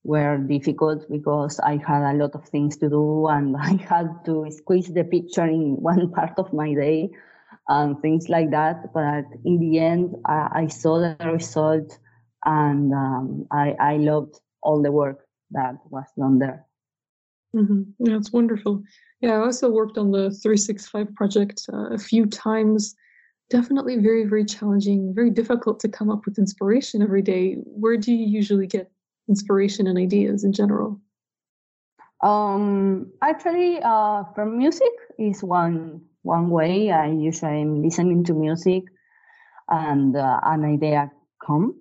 were 0.04 0.38
difficult 0.38 1.10
because 1.10 1.60
I 1.60 1.78
had 1.78 2.04
a 2.04 2.18
lot 2.18 2.36
of 2.36 2.46
things 2.50 2.78
to 2.78 2.90
do 2.90 3.28
and 3.28 3.56
I 3.60 3.76
had 3.76 4.26
to 4.26 4.50
squeeze 4.50 4.92
the 4.92 5.04
picture 5.04 5.46
in 5.46 5.76
one 5.82 6.12
part 6.12 6.38
of 6.38 6.52
my 6.54 6.74
day 6.74 7.12
and 7.68 8.00
things 8.02 8.30
like 8.30 8.52
that. 8.52 8.94
But 8.94 9.26
in 9.46 9.60
the 9.60 9.80
end, 9.80 10.16
I, 10.26 10.64
I 10.64 10.68
saw 10.68 11.00
the 11.00 11.32
result 11.32 11.98
and 12.46 12.94
um, 12.94 13.48
I, 13.52 13.76
I 13.80 13.98
loved 13.98 14.40
all 14.62 14.82
the 14.82 14.92
work 14.92 15.26
that 15.52 15.76
was 15.90 16.06
done 16.18 16.40
there. 16.40 16.66
Mm-hmm. 17.56 17.84
It's 18.00 18.34
wonderful. 18.34 18.84
Yeah, 19.22 19.34
I 19.34 19.46
also 19.46 19.70
worked 19.70 19.98
on 19.98 20.12
the 20.12 20.32
365 20.32 21.14
project 21.14 21.62
uh, 21.72 21.94
a 21.94 21.98
few 22.00 22.26
times 22.26 22.96
definitely 23.54 23.98
very, 23.98 24.26
very 24.26 24.44
challenging, 24.44 25.14
very 25.14 25.30
difficult 25.30 25.80
to 25.82 25.88
come 25.88 26.10
up 26.10 26.26
with 26.26 26.40
inspiration 26.40 27.04
every 27.04 27.22
day. 27.22 27.54
Where 27.82 27.98
do 27.98 28.12
you 28.12 28.26
usually 28.26 28.66
get 28.66 28.92
inspiration 29.30 29.86
and 29.86 29.98
ideas 29.98 30.44
in 30.44 30.54
general? 30.54 31.00
Um, 32.24 33.12
actually, 33.22 33.80
uh, 33.84 34.24
from 34.34 34.58
music 34.58 34.94
is 35.20 35.44
one 35.44 36.02
one 36.24 36.50
way. 36.50 36.90
I 36.90 37.12
usually 37.12 37.62
am 37.62 37.84
listening 37.84 38.24
to 38.26 38.34
music, 38.34 38.84
and 39.70 40.16
uh, 40.16 40.40
an 40.44 40.66
idea 40.66 41.12
come. 41.46 41.76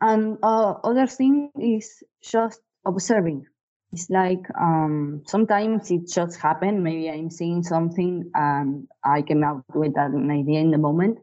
And 0.00 0.36
uh, 0.42 0.74
other 0.84 1.06
thing 1.06 1.50
is 1.56 2.02
just 2.22 2.60
observing 2.84 3.46
it's 3.92 4.10
like 4.10 4.44
um, 4.60 5.22
sometimes 5.26 5.90
it 5.90 6.08
just 6.08 6.40
happen. 6.40 6.82
Maybe 6.82 7.10
I'm 7.10 7.30
seeing 7.30 7.62
something 7.62 8.30
and 8.34 8.86
I 9.04 9.22
came 9.22 9.42
out 9.42 9.64
with 9.74 9.96
an 9.96 10.30
idea 10.30 10.60
in 10.60 10.70
the 10.70 10.78
moment. 10.78 11.18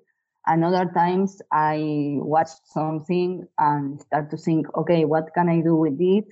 And 0.48 0.64
other 0.64 0.90
times 0.94 1.42
I 1.52 2.18
watch 2.18 2.50
something 2.66 3.48
and 3.58 4.02
start 4.02 4.30
to 4.32 4.38
think, 4.38 4.68
okay, 4.76 5.06
what 5.06 5.34
can 5.34 5.50
I 5.50 5.62
do 5.62 5.76
with 5.76 5.98
it? 6.00 6.26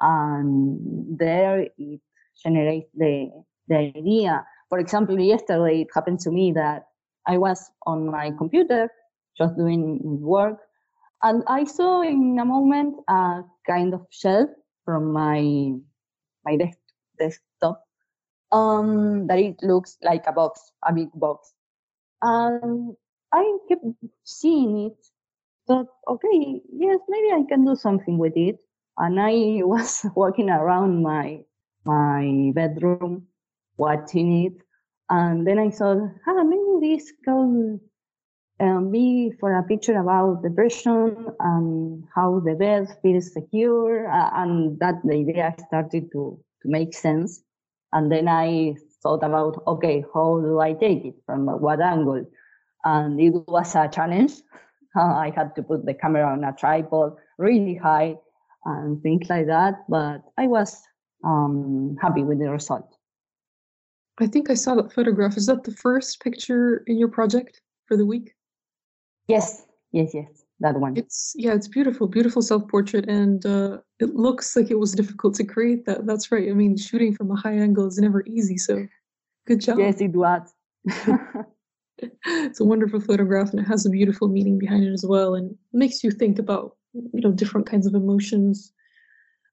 And 0.00 1.18
there 1.18 1.66
it 1.76 2.00
generates 2.44 2.90
the, 2.94 3.30
the 3.68 3.76
idea. 3.76 4.44
For 4.68 4.78
example, 4.78 5.18
yesterday 5.18 5.82
it 5.82 5.88
happened 5.94 6.20
to 6.20 6.30
me 6.30 6.52
that 6.52 6.86
I 7.26 7.38
was 7.38 7.70
on 7.86 8.10
my 8.10 8.32
computer 8.36 8.90
just 9.36 9.56
doing 9.56 10.00
work 10.02 10.58
and 11.22 11.44
I 11.46 11.64
saw 11.64 12.02
in 12.02 12.36
a 12.40 12.44
moment 12.44 12.96
a 13.08 13.42
kind 13.66 13.94
of 13.94 14.06
shelf 14.10 14.50
from 14.84 15.12
my 15.12 15.72
my 16.44 16.56
desk, 16.56 16.78
desktop 17.18 17.84
um, 18.52 19.26
that 19.26 19.38
it 19.38 19.56
looks 19.62 19.96
like 20.02 20.24
a 20.26 20.32
box, 20.32 20.72
a 20.86 20.92
big 20.92 21.08
box. 21.14 21.52
And 22.20 22.94
I 23.32 23.56
kept 23.68 23.84
seeing 24.24 24.86
it, 24.86 25.06
thought, 25.66 25.86
okay, 26.08 26.60
yes, 26.72 27.00
maybe 27.08 27.32
I 27.32 27.42
can 27.48 27.64
do 27.64 27.74
something 27.74 28.18
with 28.18 28.36
it. 28.36 28.58
And 28.98 29.18
I 29.18 29.32
was 29.64 30.06
walking 30.14 30.50
around 30.50 31.02
my 31.02 31.42
my 31.84 32.52
bedroom, 32.54 33.26
watching 33.76 34.44
it, 34.44 34.54
and 35.10 35.46
then 35.46 35.58
I 35.58 35.70
thought, 35.70 35.98
ah, 36.28 36.44
maybe 36.44 36.94
this 36.94 37.12
could 37.24 37.80
um, 38.60 38.90
be 38.90 39.32
for 39.40 39.56
a 39.56 39.62
picture 39.62 39.98
about 39.98 40.42
depression 40.42 41.26
and 41.40 42.04
how 42.14 42.40
the 42.40 42.54
bed 42.54 42.88
feels 43.02 43.32
secure. 43.32 44.10
Uh, 44.10 44.30
and 44.34 44.78
that 44.78 44.96
the 45.04 45.14
idea 45.14 45.54
started 45.66 46.10
to, 46.12 46.38
to 46.62 46.68
make 46.68 46.94
sense. 46.94 47.42
And 47.92 48.10
then 48.10 48.28
I 48.28 48.76
thought 49.02 49.22
about, 49.22 49.62
okay, 49.66 50.04
how 50.14 50.40
do 50.40 50.60
I 50.60 50.72
take 50.72 51.04
it? 51.04 51.14
From 51.26 51.46
what 51.46 51.80
angle? 51.80 52.24
And 52.84 53.20
it 53.20 53.34
was 53.46 53.74
a 53.74 53.88
challenge. 53.88 54.32
Uh, 54.94 55.14
I 55.14 55.32
had 55.34 55.56
to 55.56 55.62
put 55.62 55.86
the 55.86 55.94
camera 55.94 56.30
on 56.30 56.44
a 56.44 56.52
tripod 56.52 57.16
really 57.38 57.74
high 57.74 58.14
and 58.66 59.02
things 59.02 59.30
like 59.30 59.46
that. 59.46 59.76
But 59.88 60.20
I 60.36 60.46
was 60.46 60.82
um, 61.24 61.96
happy 61.98 62.22
with 62.22 62.40
the 62.40 62.50
result. 62.50 62.94
I 64.20 64.26
think 64.26 64.50
I 64.50 64.54
saw 64.54 64.74
that 64.74 64.92
photograph. 64.92 65.38
Is 65.38 65.46
that 65.46 65.64
the 65.64 65.72
first 65.72 66.22
picture 66.22 66.84
in 66.86 66.98
your 66.98 67.08
project 67.08 67.62
for 67.86 67.96
the 67.96 68.04
week? 68.04 68.34
Yes, 69.28 69.64
yes, 69.92 70.10
yes, 70.14 70.44
that 70.60 70.78
one. 70.78 70.96
It's 70.96 71.32
yeah, 71.36 71.54
it's 71.54 71.68
beautiful, 71.68 72.06
beautiful 72.06 72.42
self-portrait, 72.42 73.08
and 73.08 73.44
uh, 73.46 73.78
it 74.00 74.14
looks 74.14 74.56
like 74.56 74.70
it 74.70 74.78
was 74.78 74.92
difficult 74.92 75.34
to 75.36 75.44
create 75.44 75.86
that. 75.86 76.06
That's 76.06 76.32
right. 76.32 76.48
I 76.48 76.52
mean, 76.52 76.76
shooting 76.76 77.14
from 77.14 77.30
a 77.30 77.36
high 77.36 77.54
angle 77.54 77.86
is 77.86 77.98
never 77.98 78.24
easy. 78.26 78.58
So, 78.58 78.86
good 79.46 79.60
job. 79.60 79.78
Yes, 79.78 80.00
it 80.00 80.12
was. 80.12 80.52
it's 82.26 82.60
a 82.60 82.64
wonderful 82.64 83.00
photograph, 83.00 83.50
and 83.50 83.60
it 83.60 83.66
has 83.66 83.86
a 83.86 83.90
beautiful 83.90 84.28
meaning 84.28 84.58
behind 84.58 84.84
it 84.84 84.92
as 84.92 85.04
well, 85.06 85.34
and 85.34 85.56
makes 85.72 86.02
you 86.02 86.10
think 86.10 86.38
about 86.38 86.76
you 86.92 87.20
know 87.20 87.32
different 87.32 87.66
kinds 87.66 87.86
of 87.86 87.94
emotions, 87.94 88.72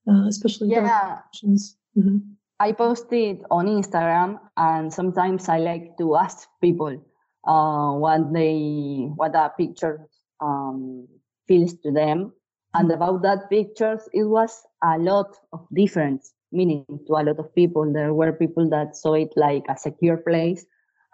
uh, 0.10 0.28
especially 0.28 0.70
yeah. 0.70 1.20
emotions. 1.34 1.78
Mm-hmm. 1.98 2.18
I 2.60 2.74
post 2.74 3.12
it 3.14 3.42
on 3.52 3.68
Instagram, 3.68 4.40
and 4.58 4.92
sometimes 4.92 5.48
I 5.48 5.60
like 5.60 5.98
to 6.00 6.18
ask 6.18 6.48
people 6.62 7.02
uh, 7.46 7.92
what 7.94 8.34
they 8.34 9.10
what 9.16 9.36
a 9.36 9.52
picture 9.58 10.08
um, 10.42 11.08
feels 11.48 11.74
to 11.84 11.92
them. 11.92 12.34
And 12.74 12.92
about 12.92 13.24
that 13.24 13.50
pictures, 13.50 14.08
it 14.14 14.26
was 14.26 14.62
a 14.84 14.98
lot 15.00 15.36
of 15.54 15.66
difference 15.74 16.34
meaning 16.52 16.86
to 17.08 17.14
a 17.14 17.24
lot 17.24 17.40
of 17.40 17.54
people. 17.56 17.92
There 17.92 18.14
were 18.14 18.34
people 18.34 18.70
that 18.70 18.96
saw 18.96 19.14
it 19.14 19.34
like 19.36 19.66
a 19.70 19.78
secure 19.78 20.18
place, 20.18 20.66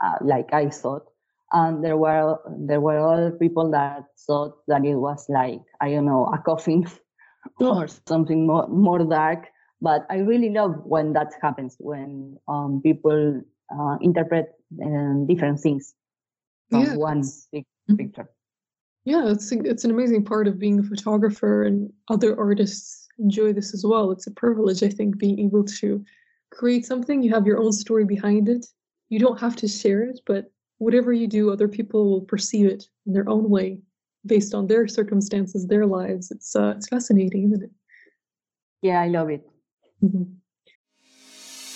uh, 0.03 0.17
like 0.22 0.53
I 0.53 0.70
thought, 0.70 1.03
and 1.51 1.84
there 1.84 1.98
were 1.98 2.39
there 2.48 2.82
were 2.82 3.00
other 3.00 3.32
people 3.32 3.72
that 3.72 4.05
thought 4.25 4.58
that 4.67 4.86
it 4.86 4.96
was 4.96 5.25
like 5.29 5.62
I 5.82 5.91
don't 5.91 6.05
know 6.05 6.25
a 6.27 6.38
coffin, 6.38 6.88
or 7.60 7.88
something 8.08 8.48
more, 8.48 8.67
more 8.67 9.03
dark. 9.03 9.48
But 9.82 10.05
I 10.10 10.17
really 10.20 10.50
love 10.50 10.82
when 10.84 11.13
that 11.13 11.34
happens, 11.41 11.75
when 11.79 12.38
um, 12.48 12.82
people 12.82 13.41
uh, 13.70 13.98
interpret 14.01 14.53
um, 14.82 15.27
different 15.27 15.60
things 15.60 15.94
from 16.69 16.84
yeah. 16.84 16.95
one 16.95 17.24
big 17.51 17.63
mm-hmm. 17.63 17.95
picture. 17.95 18.29
Yeah, 19.05 19.29
it's 19.29 19.51
it's 19.51 19.84
an 19.84 19.91
amazing 19.91 20.25
part 20.25 20.48
of 20.48 20.57
being 20.57 20.79
a 20.79 20.84
photographer, 20.84 21.63
and 21.63 21.91
other 22.10 22.38
artists 22.39 23.07
enjoy 23.19 23.53
this 23.53 23.74
as 23.74 23.86
well. 23.86 24.12
It's 24.12 24.27
a 24.27 24.31
privilege, 24.31 24.81
I 24.81 24.89
think, 24.89 25.17
being 25.17 25.39
able 25.39 25.63
to 25.63 26.03
create 26.51 26.86
something. 26.86 27.22
You 27.22 27.34
have 27.34 27.45
your 27.45 27.60
own 27.60 27.72
story 27.72 28.05
behind 28.05 28.50
it. 28.50 28.65
You 29.10 29.19
don't 29.19 29.39
have 29.39 29.55
to 29.57 29.67
share 29.67 30.03
it, 30.03 30.19
but 30.25 30.51
whatever 30.79 31.13
you 31.13 31.27
do, 31.27 31.51
other 31.51 31.67
people 31.67 32.10
will 32.10 32.22
perceive 32.22 32.65
it 32.65 32.86
in 33.05 33.13
their 33.13 33.29
own 33.29 33.50
way, 33.50 33.79
based 34.25 34.55
on 34.55 34.67
their 34.67 34.88
circumstances, 34.88 35.67
their 35.67 35.86
lives. 35.86 36.31
It's 36.31 36.55
uh, 36.55 36.74
it's 36.75 36.88
fascinating, 36.88 37.45
isn't 37.51 37.63
it? 37.63 37.72
Yeah, 38.81 39.01
I 39.01 39.07
love 39.07 39.29
it. 39.29 39.48
Mm-hmm. 40.03 40.24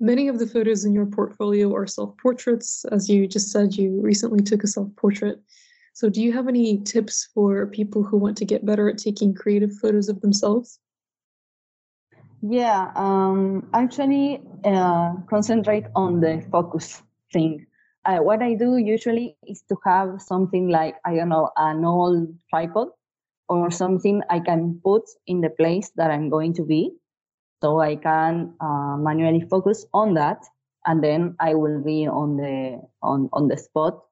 Many 0.00 0.28
of 0.28 0.38
the 0.38 0.46
photos 0.46 0.84
in 0.84 0.92
your 0.92 1.06
portfolio 1.06 1.74
are 1.74 1.86
self 1.86 2.16
portraits. 2.18 2.84
As 2.92 3.08
you 3.08 3.26
just 3.26 3.50
said, 3.50 3.74
you 3.74 4.00
recently 4.00 4.42
took 4.42 4.62
a 4.62 4.68
self 4.68 4.88
portrait. 4.96 5.40
So, 5.92 6.08
do 6.08 6.22
you 6.22 6.32
have 6.32 6.46
any 6.46 6.78
tips 6.82 7.28
for 7.34 7.66
people 7.66 8.04
who 8.04 8.16
want 8.16 8.36
to 8.38 8.44
get 8.44 8.64
better 8.64 8.88
at 8.88 8.98
taking 8.98 9.34
creative 9.34 9.72
photos 9.74 10.08
of 10.08 10.20
themselves? 10.20 10.78
Yeah, 12.40 12.92
um, 12.94 13.68
actually, 13.74 14.40
uh, 14.64 15.14
concentrate 15.28 15.86
on 15.96 16.20
the 16.20 16.46
focus 16.52 17.02
thing. 17.32 17.66
Uh, 18.04 18.18
what 18.18 18.40
I 18.42 18.54
do 18.54 18.76
usually 18.76 19.36
is 19.46 19.62
to 19.68 19.76
have 19.84 20.22
something 20.22 20.68
like, 20.68 20.94
I 21.04 21.16
don't 21.16 21.28
know, 21.28 21.50
an 21.56 21.84
old 21.84 22.32
tripod 22.48 22.88
or 23.48 23.72
something 23.72 24.22
I 24.30 24.38
can 24.38 24.80
put 24.84 25.02
in 25.26 25.40
the 25.40 25.50
place 25.50 25.90
that 25.96 26.12
I'm 26.12 26.30
going 26.30 26.54
to 26.54 26.62
be 26.62 26.92
so 27.60 27.80
I 27.80 27.96
can 27.96 28.54
uh, 28.60 28.96
manually 28.98 29.40
focus 29.40 29.86
on 29.92 30.14
that, 30.14 30.44
and 30.86 31.02
then 31.02 31.36
I 31.40 31.54
will 31.54 31.82
be 31.82 32.06
on 32.06 32.36
the 32.36 32.80
on 33.02 33.28
on 33.32 33.48
the 33.48 33.56
spot. 33.56 34.04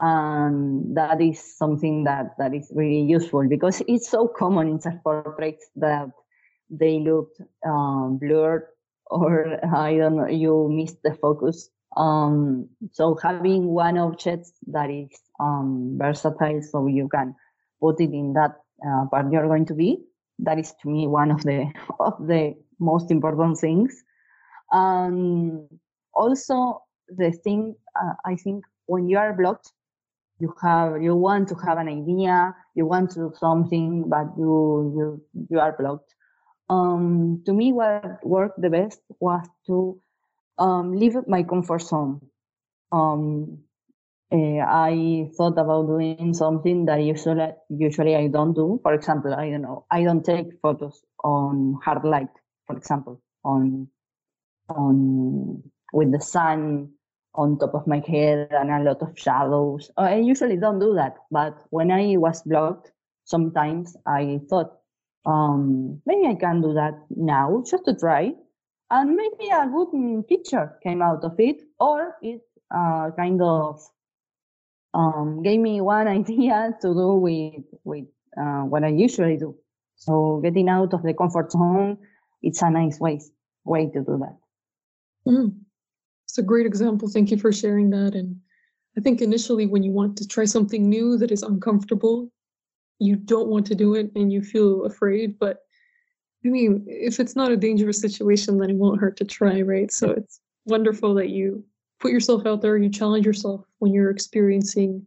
And 0.00 0.96
that 0.96 1.20
is 1.22 1.56
something 1.56 2.04
that 2.04 2.36
that 2.38 2.54
is 2.54 2.70
really 2.74 3.00
useful 3.00 3.48
because 3.48 3.82
it's 3.86 4.08
so 4.08 4.28
common 4.28 4.68
in 4.68 4.80
such 4.80 5.02
portraits 5.02 5.70
that 5.76 6.10
they 6.68 6.98
look 7.00 7.30
um, 7.66 8.18
blurred 8.18 8.66
or 9.10 9.60
I 9.64 9.96
don't 9.96 10.16
know, 10.16 10.26
you 10.26 10.68
miss 10.70 10.96
the 11.04 11.14
focus. 11.14 11.70
Um, 11.96 12.68
so 12.92 13.16
having 13.22 13.66
one 13.66 13.98
object 13.98 14.50
that 14.68 14.90
is 14.90 15.10
um, 15.38 15.96
versatile, 16.00 16.60
so 16.62 16.86
you 16.86 17.08
can 17.08 17.36
put 17.80 18.00
it 18.00 18.10
in 18.10 18.32
that 18.32 18.56
uh, 18.84 19.06
part 19.06 19.30
you're 19.30 19.46
going 19.46 19.66
to 19.66 19.74
be. 19.74 20.02
That 20.38 20.58
is 20.58 20.74
to 20.82 20.88
me 20.88 21.06
one 21.06 21.30
of 21.30 21.42
the 21.42 21.72
of 22.00 22.26
the 22.26 22.54
most 22.78 23.10
important 23.10 23.58
things. 23.58 24.02
Um, 24.72 25.68
also, 26.12 26.82
the 27.08 27.32
thing 27.32 27.76
uh, 28.00 28.14
I 28.24 28.36
think 28.36 28.64
when 28.86 29.08
you 29.08 29.18
are 29.18 29.32
blocked, 29.32 29.72
you 30.38 30.54
have 30.62 31.02
you 31.02 31.14
want 31.14 31.48
to 31.48 31.54
have 31.66 31.78
an 31.78 31.88
idea, 31.88 32.54
you 32.74 32.86
want 32.86 33.10
to 33.10 33.16
do 33.16 33.32
something, 33.38 34.08
but 34.08 34.26
you 34.36 34.92
you 34.96 35.46
you 35.50 35.60
are 35.60 35.76
blocked. 35.78 36.14
Um, 36.70 37.42
to 37.46 37.52
me, 37.52 37.72
what 37.72 38.24
worked 38.24 38.60
the 38.60 38.70
best 38.70 39.00
was 39.20 39.46
to 39.66 40.00
um, 40.58 40.96
leave 40.96 41.16
my 41.28 41.42
comfort 41.42 41.82
zone. 41.82 42.20
Um, 42.90 43.58
uh, 44.34 44.64
I 44.66 45.30
thought 45.36 45.58
about 45.58 45.86
doing 45.86 46.34
something 46.34 46.86
that 46.86 47.00
usually 47.02 47.52
usually 47.70 48.16
I 48.16 48.26
don't 48.26 48.54
do. 48.54 48.80
For 48.82 48.92
example, 48.92 49.32
I 49.34 49.50
don't 49.50 49.62
know, 49.62 49.86
I 49.90 50.02
don't 50.04 50.24
take 50.24 50.60
photos 50.60 51.02
on 51.22 51.78
hard 51.84 52.04
light 52.04 52.28
for 52.66 52.76
example, 52.76 53.20
on 53.44 53.88
on 54.68 55.62
with 55.92 56.12
the 56.12 56.20
sun 56.20 56.90
on 57.34 57.58
top 57.58 57.74
of 57.74 57.86
my 57.86 58.02
head 58.06 58.48
and 58.50 58.70
a 58.70 58.82
lot 58.82 59.02
of 59.02 59.18
shadows. 59.18 59.90
I 59.96 60.16
usually 60.16 60.56
don't 60.56 60.78
do 60.78 60.94
that, 60.94 61.16
but 61.30 61.58
when 61.70 61.90
I 61.90 62.16
was 62.16 62.42
blocked, 62.42 62.92
sometimes 63.24 63.96
I 64.06 64.40
thought 64.48 64.78
um, 65.26 66.00
maybe 66.06 66.26
I 66.26 66.34
can 66.34 66.60
do 66.60 66.74
that 66.74 66.94
now 67.10 67.62
just 67.66 67.84
to 67.86 67.94
try, 67.94 68.32
and 68.90 69.16
maybe 69.16 69.50
a 69.50 69.66
good 69.66 70.28
picture 70.28 70.78
came 70.82 71.02
out 71.02 71.24
of 71.24 71.38
it, 71.38 71.62
or 71.80 72.16
it 72.22 72.42
uh, 72.74 73.10
kind 73.16 73.42
of 73.42 73.80
um, 74.94 75.42
gave 75.42 75.60
me 75.60 75.80
one 75.80 76.08
idea 76.20 76.70
to 76.80 76.94
do 76.94 77.14
with 77.14 77.64
with 77.84 78.06
uh, 78.40 78.62
what 78.62 78.84
I 78.84 78.88
usually 78.88 79.36
do. 79.36 79.56
So 79.96 80.40
getting 80.42 80.68
out 80.68 80.94
of 80.94 81.02
the 81.02 81.14
comfort 81.14 81.52
zone 81.52 81.98
it's 82.44 82.62
a 82.62 82.70
nice 82.70 83.00
way 83.00 83.20
way 83.64 83.86
to 83.86 84.00
do 84.00 84.18
that. 84.20 84.36
Mm. 85.26 85.56
It's 86.24 86.38
a 86.38 86.42
great 86.42 86.66
example. 86.66 87.08
Thank 87.08 87.30
you 87.30 87.38
for 87.38 87.52
sharing 87.52 87.90
that. 87.90 88.14
And 88.14 88.36
I 88.96 89.00
think 89.00 89.22
initially, 89.22 89.66
when 89.66 89.82
you 89.82 89.90
want 89.90 90.16
to 90.18 90.28
try 90.28 90.44
something 90.44 90.88
new 90.88 91.16
that 91.18 91.30
is 91.30 91.42
uncomfortable, 91.42 92.30
you 92.98 93.16
don't 93.16 93.48
want 93.48 93.66
to 93.66 93.74
do 93.74 93.94
it 93.94 94.12
and 94.14 94.32
you 94.32 94.42
feel 94.42 94.84
afraid. 94.84 95.38
But 95.38 95.60
I 96.44 96.48
mean, 96.48 96.84
if 96.86 97.18
it's 97.18 97.34
not 97.34 97.50
a 97.50 97.56
dangerous 97.56 98.00
situation, 98.00 98.58
then 98.58 98.70
it 98.70 98.76
won't 98.76 99.00
hurt 99.00 99.16
to 99.16 99.24
try, 99.24 99.62
right? 99.62 99.90
So 99.90 100.10
it's 100.10 100.40
wonderful 100.66 101.14
that 101.14 101.30
you 101.30 101.64
put 102.04 102.12
yourself 102.12 102.44
out 102.44 102.60
there, 102.60 102.76
you 102.76 102.90
challenge 102.90 103.24
yourself 103.24 103.64
when 103.78 103.94
you're 103.94 104.10
experiencing 104.10 105.02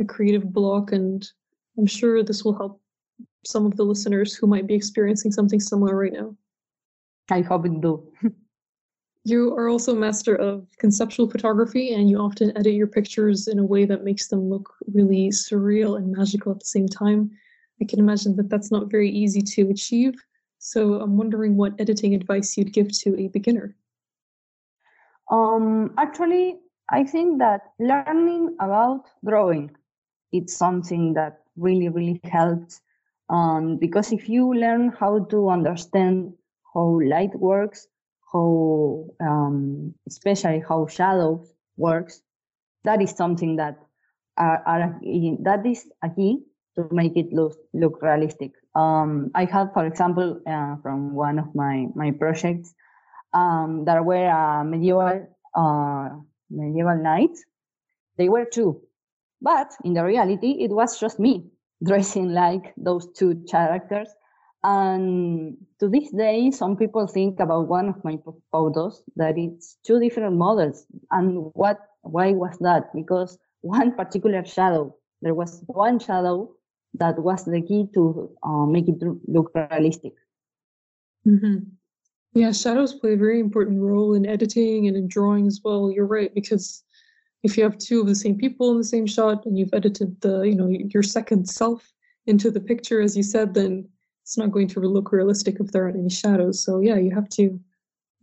a 0.00 0.04
creative 0.04 0.52
block. 0.52 0.90
And 0.90 1.24
I'm 1.78 1.86
sure 1.86 2.24
this 2.24 2.44
will 2.44 2.56
help 2.56 2.80
some 3.46 3.66
of 3.66 3.76
the 3.76 3.84
listeners 3.84 4.34
who 4.34 4.48
might 4.48 4.66
be 4.66 4.74
experiencing 4.74 5.30
something 5.30 5.60
similar 5.60 5.94
right 5.94 6.12
now. 6.12 6.34
I 7.30 7.42
hope 7.42 7.66
it 7.66 7.80
do. 7.80 8.12
you 9.24 9.54
are 9.54 9.68
also 9.68 9.94
master 9.94 10.34
of 10.34 10.66
conceptual 10.80 11.30
photography, 11.30 11.94
and 11.94 12.10
you 12.10 12.18
often 12.18 12.50
edit 12.56 12.74
your 12.74 12.88
pictures 12.88 13.46
in 13.46 13.60
a 13.60 13.64
way 13.64 13.84
that 13.84 14.02
makes 14.02 14.26
them 14.26 14.50
look 14.50 14.74
really 14.92 15.28
surreal 15.28 15.98
and 15.98 16.10
magical 16.10 16.50
at 16.50 16.58
the 16.58 16.66
same 16.66 16.88
time. 16.88 17.30
I 17.80 17.84
can 17.84 18.00
imagine 18.00 18.34
that 18.34 18.48
that's 18.50 18.72
not 18.72 18.90
very 18.90 19.08
easy 19.08 19.40
to 19.40 19.70
achieve. 19.70 20.14
So 20.58 21.00
I'm 21.00 21.16
wondering 21.16 21.56
what 21.56 21.74
editing 21.78 22.12
advice 22.12 22.56
you'd 22.56 22.72
give 22.72 22.90
to 23.02 23.16
a 23.16 23.28
beginner. 23.28 23.76
Um, 25.30 25.94
actually, 25.96 26.58
I 26.90 27.04
think 27.04 27.38
that 27.38 27.72
learning 27.78 28.56
about 28.60 29.06
drawing 29.24 29.70
it's 30.32 30.56
something 30.56 31.14
that 31.14 31.40
really 31.56 31.88
really 31.88 32.20
helps. 32.24 32.80
Um, 33.28 33.76
because 33.76 34.12
if 34.12 34.28
you 34.28 34.52
learn 34.54 34.88
how 34.88 35.24
to 35.30 35.50
understand 35.50 36.32
how 36.74 37.00
light 37.02 37.34
works, 37.38 37.86
how 38.32 39.06
um, 39.20 39.94
especially 40.08 40.62
how 40.68 40.86
shadows 40.86 41.52
works. 41.76 42.22
That 42.84 43.02
is 43.02 43.10
something 43.10 43.56
that 43.56 43.78
are, 44.36 44.62
are 44.66 45.00
that 45.42 45.66
is 45.66 45.90
a 46.02 46.08
key 46.08 46.42
to 46.76 46.88
make 46.92 47.16
it 47.16 47.32
look 47.32 47.58
look 47.74 48.00
realistic. 48.02 48.52
Um, 48.74 49.30
I 49.34 49.44
have, 49.46 49.72
for 49.74 49.86
example, 49.86 50.40
uh, 50.46 50.76
from 50.82 51.14
one 51.14 51.38
of 51.38 51.54
my 51.54 51.88
my 51.94 52.12
projects, 52.12 52.74
um, 53.32 53.84
there 53.84 54.02
were 54.02 54.28
uh, 54.28 54.64
medieval 54.64 55.26
uh, 55.54 56.08
medieval 56.50 56.96
knights. 56.96 57.44
They 58.16 58.28
were 58.28 58.44
two, 58.44 58.80
but 59.40 59.72
in 59.84 59.94
the 59.94 60.04
reality, 60.04 60.56
it 60.60 60.70
was 60.70 60.98
just 60.98 61.18
me. 61.18 61.50
dressing 61.84 62.32
like 62.32 62.72
those 62.76 63.08
two 63.12 63.42
characters. 63.50 64.08
And 64.62 65.56
to 65.78 65.88
this 65.88 66.10
day, 66.10 66.50
some 66.50 66.76
people 66.76 67.06
think 67.06 67.40
about 67.40 67.68
one 67.68 67.88
of 67.88 68.04
my 68.04 68.18
photos 68.52 69.02
that 69.16 69.38
it's 69.38 69.76
two 69.86 69.98
different 69.98 70.36
models. 70.36 70.84
And 71.10 71.50
what? 71.54 71.78
Why 72.02 72.32
was 72.32 72.56
that? 72.60 72.92
Because 72.94 73.38
one 73.62 73.92
particular 73.94 74.44
shadow, 74.44 74.94
there 75.22 75.34
was 75.34 75.62
one 75.66 75.98
shadow 75.98 76.50
that 76.94 77.18
was 77.18 77.44
the 77.44 77.62
key 77.62 77.86
to 77.94 78.30
uh, 78.42 78.66
make 78.66 78.88
it 78.88 79.02
look 79.26 79.52
realistic. 79.54 80.12
Mm-hmm. 81.26 81.70
Yeah, 82.32 82.52
shadows 82.52 82.94
play 82.94 83.14
a 83.14 83.16
very 83.16 83.40
important 83.40 83.80
role 83.80 84.14
in 84.14 84.24
editing 84.24 84.86
and 84.86 84.96
in 84.96 85.08
drawing 85.08 85.46
as 85.46 85.60
well. 85.64 85.90
You're 85.90 86.06
right 86.06 86.32
because 86.32 86.84
if 87.42 87.56
you 87.56 87.64
have 87.64 87.78
two 87.78 88.00
of 88.00 88.06
the 88.06 88.14
same 88.14 88.36
people 88.36 88.70
in 88.70 88.78
the 88.78 88.84
same 88.84 89.06
shot 89.06 89.46
and 89.46 89.58
you've 89.58 89.74
edited 89.74 90.20
the 90.20 90.42
you 90.42 90.54
know 90.54 90.68
your 90.68 91.02
second 91.02 91.48
self 91.48 91.92
into 92.26 92.50
the 92.50 92.60
picture 92.60 93.00
as 93.00 93.16
you 93.16 93.22
said 93.22 93.54
then 93.54 93.88
it's 94.22 94.36
not 94.36 94.52
going 94.52 94.68
to 94.68 94.80
look 94.80 95.10
realistic 95.10 95.56
if 95.58 95.72
there 95.72 95.84
aren't 95.84 95.96
any 95.96 96.10
shadows. 96.10 96.62
So 96.62 96.80
yeah 96.80 96.96
you 96.96 97.12
have 97.14 97.28
to 97.30 97.58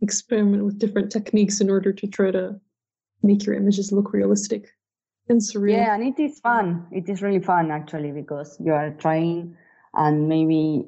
experiment 0.00 0.64
with 0.64 0.78
different 0.78 1.10
techniques 1.10 1.60
in 1.60 1.68
order 1.68 1.92
to 1.92 2.06
try 2.06 2.30
to 2.30 2.58
make 3.22 3.44
your 3.44 3.56
images 3.56 3.92
look 3.92 4.12
realistic 4.12 4.68
and 5.28 5.40
surreal. 5.40 5.72
Yeah 5.72 5.94
and 5.94 6.02
it 6.04 6.18
is 6.18 6.40
fun. 6.40 6.86
It 6.92 7.08
is 7.08 7.20
really 7.20 7.40
fun 7.40 7.70
actually 7.70 8.12
because 8.12 8.56
you 8.58 8.72
are 8.72 8.90
trying 8.90 9.56
and 9.94 10.28
maybe 10.28 10.86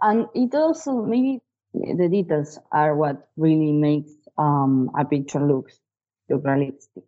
and 0.00 0.26
it 0.34 0.54
also 0.54 1.02
maybe 1.02 1.42
the 1.74 2.08
details 2.08 2.58
are 2.70 2.94
what 2.94 3.28
really 3.36 3.72
makes 3.72 4.12
um, 4.38 4.90
a 4.98 5.04
picture 5.04 5.40
looks 5.40 5.78
look 6.28 6.44
realistic 6.44 7.04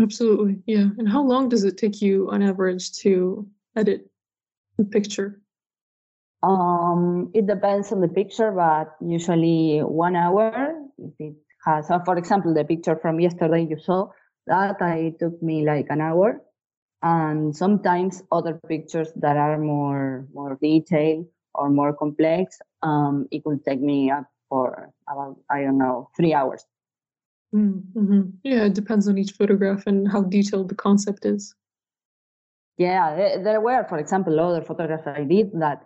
Absolutely. 0.00 0.58
Yeah. 0.66 0.88
And 0.98 1.08
how 1.08 1.22
long 1.22 1.48
does 1.48 1.64
it 1.64 1.76
take 1.76 2.00
you 2.00 2.30
on 2.30 2.42
average 2.42 2.92
to 3.02 3.46
edit 3.76 4.10
a 4.78 4.84
picture? 4.84 5.40
Um, 6.42 7.30
it 7.34 7.46
depends 7.46 7.92
on 7.92 8.00
the 8.00 8.08
picture, 8.08 8.50
but 8.50 8.96
usually 9.00 9.78
one 9.78 10.16
hour. 10.16 10.74
If 10.98 11.12
it 11.18 11.34
has, 11.64 11.90
uh, 11.90 12.00
for 12.04 12.16
example, 12.16 12.52
the 12.52 12.64
picture 12.64 12.96
from 12.96 13.20
yesterday 13.20 13.66
you 13.68 13.78
saw 13.78 14.08
that 14.46 14.82
I 14.82 15.14
took 15.20 15.40
me 15.40 15.64
like 15.64 15.86
an 15.90 16.00
hour, 16.00 16.42
and 17.02 17.54
sometimes 17.54 18.22
other 18.32 18.58
pictures 18.66 19.12
that 19.16 19.36
are 19.36 19.58
more 19.58 20.26
more 20.34 20.58
detailed 20.60 21.26
or 21.54 21.70
more 21.70 21.92
complex, 21.92 22.58
um, 22.82 23.26
it 23.30 23.42
will 23.44 23.58
take 23.58 23.80
me 23.80 24.10
up 24.10 24.26
for 24.48 24.90
about 25.08 25.36
I 25.50 25.62
don't 25.62 25.78
know 25.78 26.08
three 26.16 26.34
hours. 26.34 26.64
Mm-hmm. 27.54 28.22
Yeah, 28.44 28.64
it 28.64 28.74
depends 28.74 29.08
on 29.08 29.18
each 29.18 29.32
photograph 29.32 29.86
and 29.86 30.10
how 30.10 30.22
detailed 30.22 30.68
the 30.70 30.74
concept 30.74 31.26
is. 31.26 31.54
Yeah, 32.78 33.38
there 33.42 33.60
were, 33.60 33.84
for 33.88 33.98
example, 33.98 34.40
other 34.40 34.62
photographs 34.62 35.06
I 35.06 35.24
did 35.24 35.52
that 35.60 35.84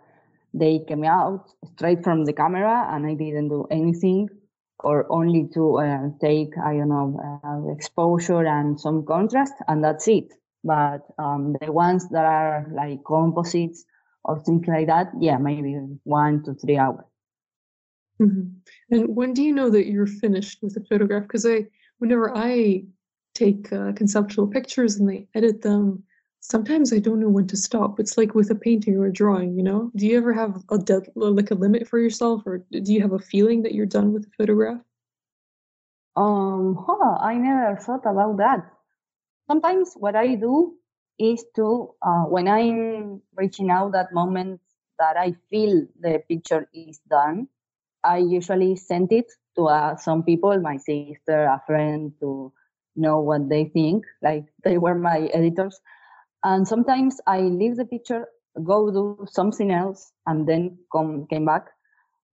they 0.53 0.79
came 0.87 1.03
out 1.03 1.51
straight 1.73 2.03
from 2.03 2.25
the 2.25 2.33
camera 2.33 2.87
and 2.91 3.05
I 3.05 3.13
didn't 3.13 3.49
do 3.49 3.67
anything 3.69 4.29
or 4.79 5.05
only 5.11 5.49
to 5.53 5.79
uh, 5.79 6.09
take, 6.21 6.49
I 6.57 6.77
don't 6.77 6.89
know, 6.89 7.19
uh, 7.43 7.73
exposure 7.73 8.45
and 8.45 8.79
some 8.79 9.05
contrast 9.05 9.53
and 9.67 9.83
that's 9.83 10.07
it. 10.07 10.33
But 10.63 11.01
um, 11.19 11.55
the 11.59 11.71
ones 11.71 12.07
that 12.09 12.25
are 12.25 12.65
like 12.71 12.99
composites 13.05 13.85
or 14.27 14.39
things 14.43 14.67
like 14.67 14.87
that, 14.87 15.11
yeah, 15.19 15.37
maybe 15.37 15.73
one 16.03 16.43
to 16.43 16.53
three 16.53 16.77
hours. 16.77 17.05
Mm-hmm. 18.21 18.49
And 18.91 19.15
when 19.15 19.33
do 19.33 19.41
you 19.41 19.53
know 19.53 19.69
that 19.69 19.87
you're 19.87 20.07
finished 20.07 20.59
with 20.61 20.75
a 20.75 20.83
photograph? 20.89 21.23
Because 21.23 21.45
I, 21.45 21.67
whenever 21.99 22.35
I 22.35 22.83
take 23.35 23.71
uh, 23.71 23.93
conceptual 23.93 24.47
pictures 24.47 24.95
and 24.95 25.07
they 25.09 25.27
edit 25.33 25.61
them, 25.61 26.03
sometimes 26.41 26.91
I 26.91 26.99
don't 26.99 27.19
know 27.19 27.29
when 27.29 27.47
to 27.47 27.57
stop. 27.57 27.99
It's 27.99 28.17
like 28.17 28.35
with 28.35 28.49
a 28.49 28.55
painting 28.55 28.97
or 28.97 29.05
a 29.05 29.13
drawing, 29.13 29.55
you 29.55 29.63
know. 29.63 29.91
Do 29.95 30.05
you 30.05 30.17
ever 30.17 30.33
have 30.33 30.63
a 30.69 30.77
dead, 30.77 31.09
like 31.15 31.51
a 31.51 31.55
limit 31.55 31.87
for 31.87 31.99
yourself, 31.99 32.43
or 32.45 32.65
do 32.71 32.93
you 32.93 33.01
have 33.01 33.13
a 33.13 33.19
feeling 33.19 33.63
that 33.63 33.73
you're 33.73 33.85
done 33.85 34.13
with 34.13 34.25
a 34.25 34.31
photograph? 34.37 34.81
Um, 36.15 36.75
huh, 36.87 37.17
I 37.21 37.35
never 37.35 37.77
thought 37.79 38.05
about 38.05 38.37
that. 38.37 38.71
Sometimes 39.47 39.93
what 39.95 40.15
I 40.15 40.35
do 40.35 40.75
is 41.19 41.45
to, 41.55 41.93
uh, 42.01 42.23
when 42.23 42.47
I'm 42.47 43.21
reaching 43.35 43.69
out 43.71 43.93
that 43.93 44.13
moment 44.13 44.61
that 44.99 45.17
I 45.17 45.35
feel 45.49 45.85
the 45.99 46.21
picture 46.27 46.67
is 46.73 46.99
done, 47.09 47.47
I 48.03 48.17
usually 48.17 48.75
send 48.75 49.11
it 49.11 49.25
to 49.55 49.65
uh, 49.67 49.95
some 49.97 50.23
people, 50.23 50.59
my 50.61 50.77
sister, 50.77 51.43
a 51.45 51.61
friend, 51.65 52.13
to 52.21 52.53
know 52.95 53.19
what 53.19 53.49
they 53.49 53.65
think. 53.65 54.05
Like 54.21 54.45
they 54.63 54.77
were 54.77 54.95
my 54.95 55.29
editors. 55.33 55.79
And 56.43 56.67
sometimes 56.67 57.19
I 57.27 57.41
leave 57.41 57.75
the 57.77 57.85
picture, 57.85 58.27
go 58.63 58.91
do 58.91 59.25
something 59.29 59.71
else, 59.71 60.11
and 60.25 60.47
then 60.47 60.77
come 60.91 61.27
came 61.27 61.45
back, 61.45 61.67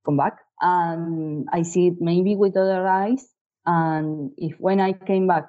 come 0.04 0.16
back, 0.16 0.38
and 0.60 1.48
I 1.52 1.62
see 1.62 1.88
it 1.88 1.94
maybe 2.00 2.36
with 2.36 2.56
other 2.56 2.86
eyes. 2.86 3.26
And 3.66 4.32
if 4.36 4.54
when 4.58 4.80
I 4.80 4.92
came 4.92 5.26
back, 5.26 5.48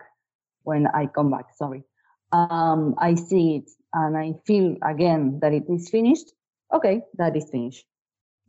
when 0.63 0.87
I 0.87 1.07
come 1.07 1.31
back, 1.31 1.47
sorry, 1.55 1.83
um, 2.31 2.95
I 2.97 3.15
see 3.15 3.57
it 3.57 3.71
and 3.93 4.17
I 4.17 4.33
feel 4.45 4.75
again 4.83 5.39
that 5.41 5.53
it 5.53 5.63
is 5.69 5.89
finished. 5.89 6.33
Okay, 6.73 7.01
that 7.17 7.35
is 7.35 7.49
finished. 7.49 7.85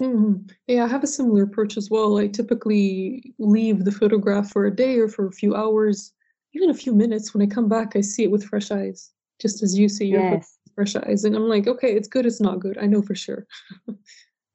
Mm-hmm. 0.00 0.48
Yeah, 0.66 0.84
I 0.84 0.88
have 0.88 1.04
a 1.04 1.06
similar 1.06 1.44
approach 1.44 1.76
as 1.76 1.90
well. 1.90 2.18
I 2.18 2.26
typically 2.26 3.34
leave 3.38 3.84
the 3.84 3.92
photograph 3.92 4.50
for 4.50 4.66
a 4.66 4.74
day 4.74 4.98
or 4.98 5.08
for 5.08 5.26
a 5.26 5.32
few 5.32 5.54
hours, 5.54 6.12
even 6.54 6.68
a 6.68 6.74
few 6.74 6.94
minutes. 6.94 7.32
When 7.32 7.42
I 7.42 7.46
come 7.46 7.68
back, 7.68 7.96
I 7.96 8.02
see 8.02 8.24
it 8.24 8.30
with 8.30 8.44
fresh 8.44 8.70
eyes, 8.70 9.10
just 9.40 9.62
as 9.62 9.78
you 9.78 9.88
see 9.88 10.06
your 10.06 10.20
yes. 10.20 10.58
fresh 10.74 10.96
eyes. 10.96 11.24
And 11.24 11.34
I'm 11.34 11.48
like, 11.48 11.66
okay, 11.66 11.94
it's 11.94 12.08
good, 12.08 12.26
it's 12.26 12.40
not 12.40 12.60
good. 12.60 12.76
I 12.78 12.86
know 12.86 13.00
for 13.00 13.14
sure. 13.14 13.46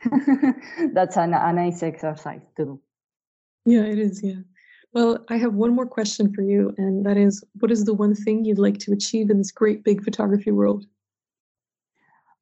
That's 0.93 1.17
a, 1.17 1.21
a 1.21 1.53
nice 1.53 1.81
exercise 1.83 2.41
too. 2.55 2.79
Yeah, 3.63 3.83
it 3.83 3.99
is. 3.99 4.23
Yeah. 4.23 4.41
Well, 4.93 5.23
I 5.29 5.37
have 5.37 5.53
one 5.53 5.73
more 5.73 5.85
question 5.85 6.33
for 6.33 6.41
you, 6.41 6.75
and 6.77 7.05
that 7.05 7.15
is 7.15 7.43
what 7.59 7.71
is 7.71 7.85
the 7.85 7.93
one 7.93 8.13
thing 8.13 8.43
you'd 8.43 8.59
like 8.59 8.77
to 8.79 8.91
achieve 8.91 9.29
in 9.29 9.37
this 9.37 9.51
great 9.51 9.83
big 9.83 10.03
photography 10.03 10.51
world? 10.51 10.85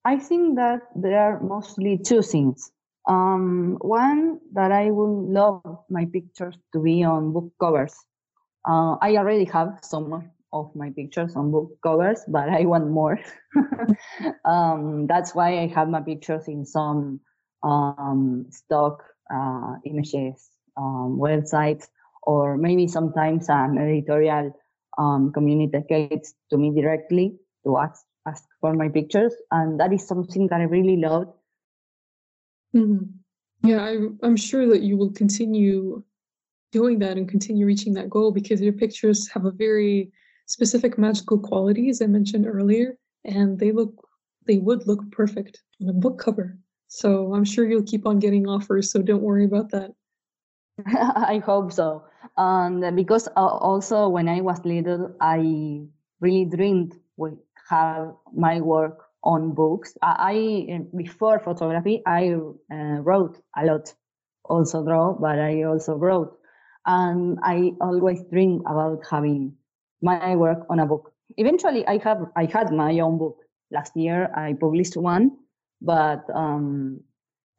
I 0.03 0.17
think 0.17 0.55
that 0.55 0.81
there 0.95 1.19
are 1.19 1.39
mostly 1.41 1.97
two 1.97 2.23
things. 2.23 2.71
Um, 3.07 3.77
one 3.81 4.39
that 4.53 4.71
I 4.71 4.89
would 4.89 5.29
love 5.31 5.61
my 5.89 6.05
pictures 6.05 6.57
to 6.73 6.79
be 6.79 7.03
on 7.03 7.33
book 7.33 7.51
covers. 7.59 7.93
Uh, 8.67 8.95
I 9.01 9.17
already 9.17 9.45
have 9.45 9.79
some 9.83 10.31
of 10.51 10.75
my 10.75 10.89
pictures 10.89 11.35
on 11.35 11.51
book 11.51 11.77
covers, 11.83 12.21
but 12.27 12.49
I 12.49 12.65
want 12.65 12.89
more. 12.89 13.19
um, 14.45 15.05
that's 15.05 15.35
why 15.35 15.59
I 15.59 15.67
have 15.67 15.89
my 15.89 16.01
pictures 16.01 16.47
in 16.47 16.65
some 16.65 17.19
um, 17.61 18.47
stock 18.49 19.03
uh, 19.33 19.75
images 19.85 20.49
um, 20.77 21.19
websites, 21.19 21.87
or 22.23 22.57
maybe 22.57 22.87
sometimes 22.87 23.49
an 23.49 23.77
editorial 23.77 24.51
um, 24.97 25.31
communicates 25.33 26.33
to 26.49 26.57
me 26.57 26.73
directly 26.73 27.37
to 27.65 27.77
ask, 27.77 28.03
ask 28.27 28.43
for 28.61 28.73
my 28.73 28.89
pictures. 28.89 29.33
And 29.51 29.79
that 29.79 29.93
is 29.93 30.07
something 30.07 30.47
that 30.47 30.61
I 30.61 30.63
really 30.63 30.97
love 30.97 31.33
Mm-hmm. 32.75 33.67
Yeah, 33.67 33.83
I, 33.83 33.97
I'm 34.23 34.37
sure 34.37 34.67
that 34.67 34.81
you 34.81 34.97
will 34.97 35.11
continue 35.11 36.03
doing 36.71 36.99
that 36.99 37.17
and 37.17 37.27
continue 37.27 37.65
reaching 37.65 37.93
that 37.95 38.09
goal 38.09 38.31
because 38.31 38.61
your 38.61 38.73
pictures 38.73 39.27
have 39.29 39.45
a 39.45 39.51
very 39.51 40.11
specific 40.45 40.97
magical 40.97 41.37
quality, 41.37 41.89
as 41.89 42.01
I 42.01 42.05
mentioned 42.05 42.47
earlier, 42.47 42.97
and 43.25 43.59
they 43.59 43.71
look 43.71 43.93
they 44.45 44.57
would 44.57 44.87
look 44.87 45.11
perfect 45.11 45.61
on 45.81 45.89
a 45.89 45.93
book 45.93 46.17
cover. 46.17 46.57
So 46.87 47.33
I'm 47.35 47.43
sure 47.43 47.69
you'll 47.69 47.83
keep 47.83 48.07
on 48.07 48.17
getting 48.17 48.47
offers. 48.47 48.91
So 48.91 49.01
don't 49.01 49.21
worry 49.21 49.45
about 49.45 49.69
that. 49.71 49.91
I 51.15 51.41
hope 51.45 51.71
so. 51.71 52.03
And 52.37 52.95
because 52.95 53.27
uh, 53.35 53.45
also 53.45 54.07
when 54.07 54.29
I 54.29 54.41
was 54.41 54.63
little, 54.65 55.15
I 55.19 55.81
really 56.21 56.45
dreamed 56.45 56.95
would 57.17 57.37
have 57.69 58.13
my 58.33 58.61
work 58.61 59.05
on 59.23 59.53
books. 59.53 59.97
I, 60.01 60.85
before 60.95 61.39
photography, 61.39 62.01
I 62.05 62.33
uh, 62.71 63.01
wrote 63.03 63.41
a 63.57 63.65
lot, 63.65 63.93
also 64.45 64.83
draw, 64.83 65.13
but 65.13 65.39
I 65.39 65.63
also 65.63 65.95
wrote, 65.95 66.37
and 66.85 67.37
I 67.43 67.71
always 67.81 68.23
dream 68.31 68.61
about 68.65 69.03
having 69.09 69.55
my 70.01 70.35
work 70.35 70.65
on 70.69 70.79
a 70.79 70.85
book. 70.85 71.11
Eventually, 71.37 71.85
I 71.87 71.97
have 71.97 72.31
I 72.35 72.45
had 72.45 72.71
my 72.71 72.97
own 72.99 73.17
book. 73.17 73.37
Last 73.71 73.95
year, 73.95 74.31
I 74.35 74.53
published 74.53 74.97
one, 74.97 75.37
but 75.81 76.23
um, 76.33 77.01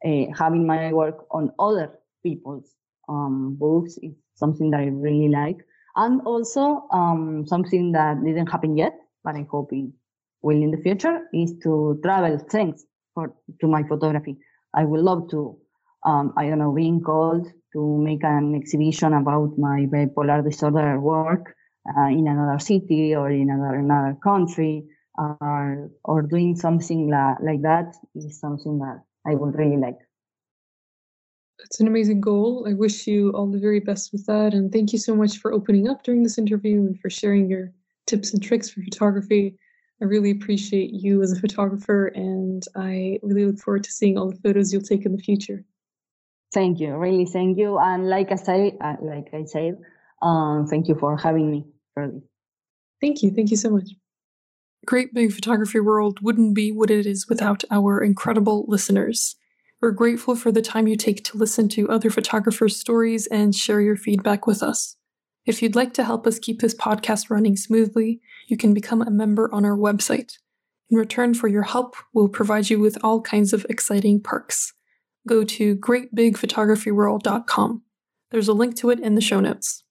uh, 0.03 0.25
having 0.37 0.65
my 0.67 0.91
work 0.91 1.25
on 1.31 1.51
other 1.57 1.99
people's 2.23 2.75
um, 3.11 3.55
books 3.59 3.97
is 4.01 4.13
something 4.35 4.71
that 4.71 4.81
I 4.81 4.87
really 4.87 5.29
like, 5.29 5.59
and 5.95 6.21
also 6.25 6.87
um, 6.91 7.45
something 7.47 7.91
that 7.93 8.23
didn't 8.23 8.47
happen 8.47 8.77
yet, 8.77 8.93
but 9.23 9.35
I 9.35 9.45
hope 9.51 9.69
it 9.73 9.91
will 10.41 10.61
in 10.61 10.71
the 10.71 10.77
future 10.77 11.27
is 11.33 11.53
to 11.63 11.99
travel 12.03 12.37
thanks 12.49 12.85
for 13.13 13.33
to 13.61 13.67
my 13.67 13.83
photography. 13.83 14.37
I 14.73 14.85
would 14.85 15.01
love 15.01 15.29
to, 15.31 15.57
um, 16.05 16.33
I 16.37 16.47
don't 16.49 16.59
know, 16.59 16.73
being 16.73 17.01
called 17.01 17.47
to 17.73 17.97
make 17.97 18.23
an 18.23 18.55
exhibition 18.55 19.13
about 19.13 19.57
my 19.57 19.87
bipolar 19.93 20.43
disorder 20.43 20.99
work 20.99 21.55
uh, 21.97 22.07
in 22.07 22.27
another 22.27 22.59
city 22.59 23.15
or 23.15 23.29
in 23.31 23.49
another, 23.49 23.75
another 23.79 24.17
country. 24.23 24.85
or 25.19 25.91
or 26.03 26.21
doing 26.23 26.55
something 26.55 27.09
la- 27.11 27.37
like 27.43 27.61
that 27.61 27.93
is 28.15 28.39
something 28.39 28.79
that 28.79 29.03
I 29.27 29.35
would 29.35 29.55
really 29.55 29.77
like. 29.77 29.99
It's 31.63 31.79
an 31.79 31.87
amazing 31.87 32.21
goal. 32.21 32.65
I 32.67 32.73
wish 32.73 33.07
you 33.07 33.31
all 33.31 33.47
the 33.47 33.59
very 33.59 33.79
best 33.79 34.11
with 34.11 34.25
that. 34.25 34.53
And 34.53 34.71
thank 34.71 34.93
you 34.93 34.99
so 34.99 35.15
much 35.15 35.37
for 35.37 35.53
opening 35.53 35.87
up 35.87 36.03
during 36.03 36.23
this 36.23 36.37
interview 36.37 36.79
and 36.79 36.99
for 36.99 37.09
sharing 37.09 37.49
your 37.49 37.71
tips 38.07 38.33
and 38.33 38.41
tricks 38.41 38.69
for 38.69 38.81
photography. 38.81 39.57
I 40.01 40.05
really 40.05 40.31
appreciate 40.31 40.91
you 40.93 41.21
as 41.21 41.31
a 41.31 41.39
photographer, 41.39 42.07
and 42.07 42.63
I 42.75 43.19
really 43.21 43.45
look 43.45 43.59
forward 43.59 43.83
to 43.83 43.91
seeing 43.91 44.17
all 44.17 44.31
the 44.31 44.37
photos 44.37 44.73
you'll 44.73 44.81
take 44.81 45.05
in 45.05 45.11
the 45.15 45.21
future. 45.21 45.63
Thank 46.53 46.79
you, 46.79 46.95
really, 46.97 47.25
thank 47.25 47.57
you. 47.59 47.77
And 47.77 48.09
like 48.09 48.31
I 48.31 48.35
said, 48.35 48.77
uh, 48.81 48.95
like 48.99 49.29
I 49.31 49.45
said, 49.45 49.77
um, 50.23 50.65
thank 50.67 50.87
you 50.87 50.95
for 50.95 51.15
having 51.17 51.51
me. 51.51 51.65
Really. 51.95 52.23
Thank 52.99 53.21
you. 53.21 53.31
Thank 53.31 53.51
you 53.51 53.57
so 53.57 53.69
much. 53.69 53.89
Great 54.85 55.13
Big 55.13 55.31
Photography 55.31 55.79
World 55.79 56.19
wouldn't 56.21 56.55
be 56.55 56.71
what 56.71 56.89
it 56.89 57.05
is 57.05 57.29
without 57.29 57.63
our 57.69 58.01
incredible 58.01 58.65
listeners. 58.67 59.35
We're 59.81 59.91
grateful 59.91 60.35
for 60.35 60.51
the 60.51 60.61
time 60.61 60.87
you 60.87 60.95
take 60.95 61.23
to 61.23 61.37
listen 61.37 61.67
to 61.69 61.89
other 61.89 62.11
photographers' 62.11 62.79
stories 62.79 63.25
and 63.25 63.55
share 63.55 63.81
your 63.81 63.95
feedback 63.95 64.45
with 64.45 64.61
us. 64.61 64.95
If 65.43 65.63
you'd 65.63 65.75
like 65.75 65.95
to 65.95 66.03
help 66.03 66.27
us 66.27 66.37
keep 66.37 66.61
this 66.61 66.75
podcast 66.75 67.31
running 67.31 67.57
smoothly, 67.57 68.21
you 68.47 68.57
can 68.57 68.75
become 68.75 69.01
a 69.01 69.09
member 69.09 69.51
on 69.51 69.65
our 69.65 69.75
website. 69.75 70.33
In 70.91 70.97
return 70.97 71.33
for 71.33 71.47
your 71.47 71.63
help, 71.63 71.95
we'll 72.13 72.29
provide 72.29 72.69
you 72.69 72.79
with 72.79 72.95
all 73.03 73.21
kinds 73.21 73.53
of 73.53 73.65
exciting 73.69 74.21
perks. 74.21 74.71
Go 75.27 75.43
to 75.43 75.75
greatbigphotographyworld.com. 75.77 77.81
There's 78.29 78.47
a 78.47 78.53
link 78.53 78.75
to 78.75 78.91
it 78.91 78.99
in 78.99 79.15
the 79.15 79.21
show 79.21 79.39
notes. 79.39 79.83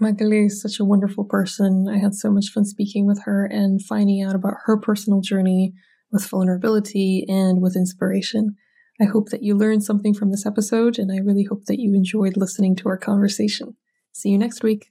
Magali 0.00 0.46
is 0.46 0.62
such 0.62 0.78
a 0.78 0.84
wonderful 0.84 1.24
person. 1.24 1.88
I 1.88 1.98
had 1.98 2.14
so 2.14 2.30
much 2.30 2.50
fun 2.54 2.64
speaking 2.64 3.04
with 3.04 3.22
her 3.24 3.46
and 3.46 3.84
finding 3.84 4.22
out 4.22 4.36
about 4.36 4.54
her 4.66 4.78
personal 4.78 5.20
journey 5.20 5.74
with 6.12 6.28
vulnerability 6.28 7.26
and 7.28 7.60
with 7.60 7.74
inspiration. 7.74 8.54
I 9.00 9.04
hope 9.04 9.28
that 9.28 9.42
you 9.42 9.54
learned 9.54 9.84
something 9.84 10.12
from 10.12 10.30
this 10.30 10.44
episode, 10.44 10.98
and 10.98 11.12
I 11.12 11.18
really 11.18 11.44
hope 11.44 11.66
that 11.66 11.78
you 11.78 11.94
enjoyed 11.94 12.36
listening 12.36 12.74
to 12.76 12.88
our 12.88 12.96
conversation. 12.96 13.76
See 14.12 14.30
you 14.30 14.38
next 14.38 14.64
week. 14.64 14.90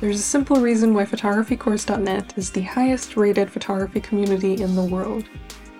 There's 0.00 0.18
a 0.18 0.22
simple 0.22 0.56
reason 0.56 0.92
why 0.92 1.04
photographycourse.net 1.04 2.36
is 2.36 2.50
the 2.50 2.62
highest 2.62 3.16
rated 3.16 3.50
photography 3.50 4.00
community 4.00 4.60
in 4.60 4.74
the 4.74 4.82
world. 4.82 5.24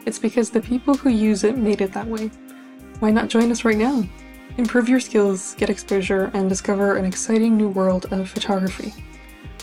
It's 0.06 0.20
because 0.20 0.50
the 0.50 0.60
people 0.60 0.94
who 0.94 1.10
use 1.10 1.42
it 1.42 1.58
made 1.58 1.80
it 1.80 1.92
that 1.92 2.06
way. 2.06 2.30
Why 3.00 3.10
not 3.10 3.28
join 3.28 3.50
us 3.50 3.64
right 3.64 3.76
now? 3.76 4.04
Improve 4.56 4.88
your 4.88 5.00
skills, 5.00 5.56
get 5.56 5.68
exposure, 5.68 6.30
and 6.34 6.48
discover 6.48 6.94
an 6.94 7.04
exciting 7.04 7.56
new 7.56 7.68
world 7.70 8.06
of 8.12 8.30
photography. 8.30 8.94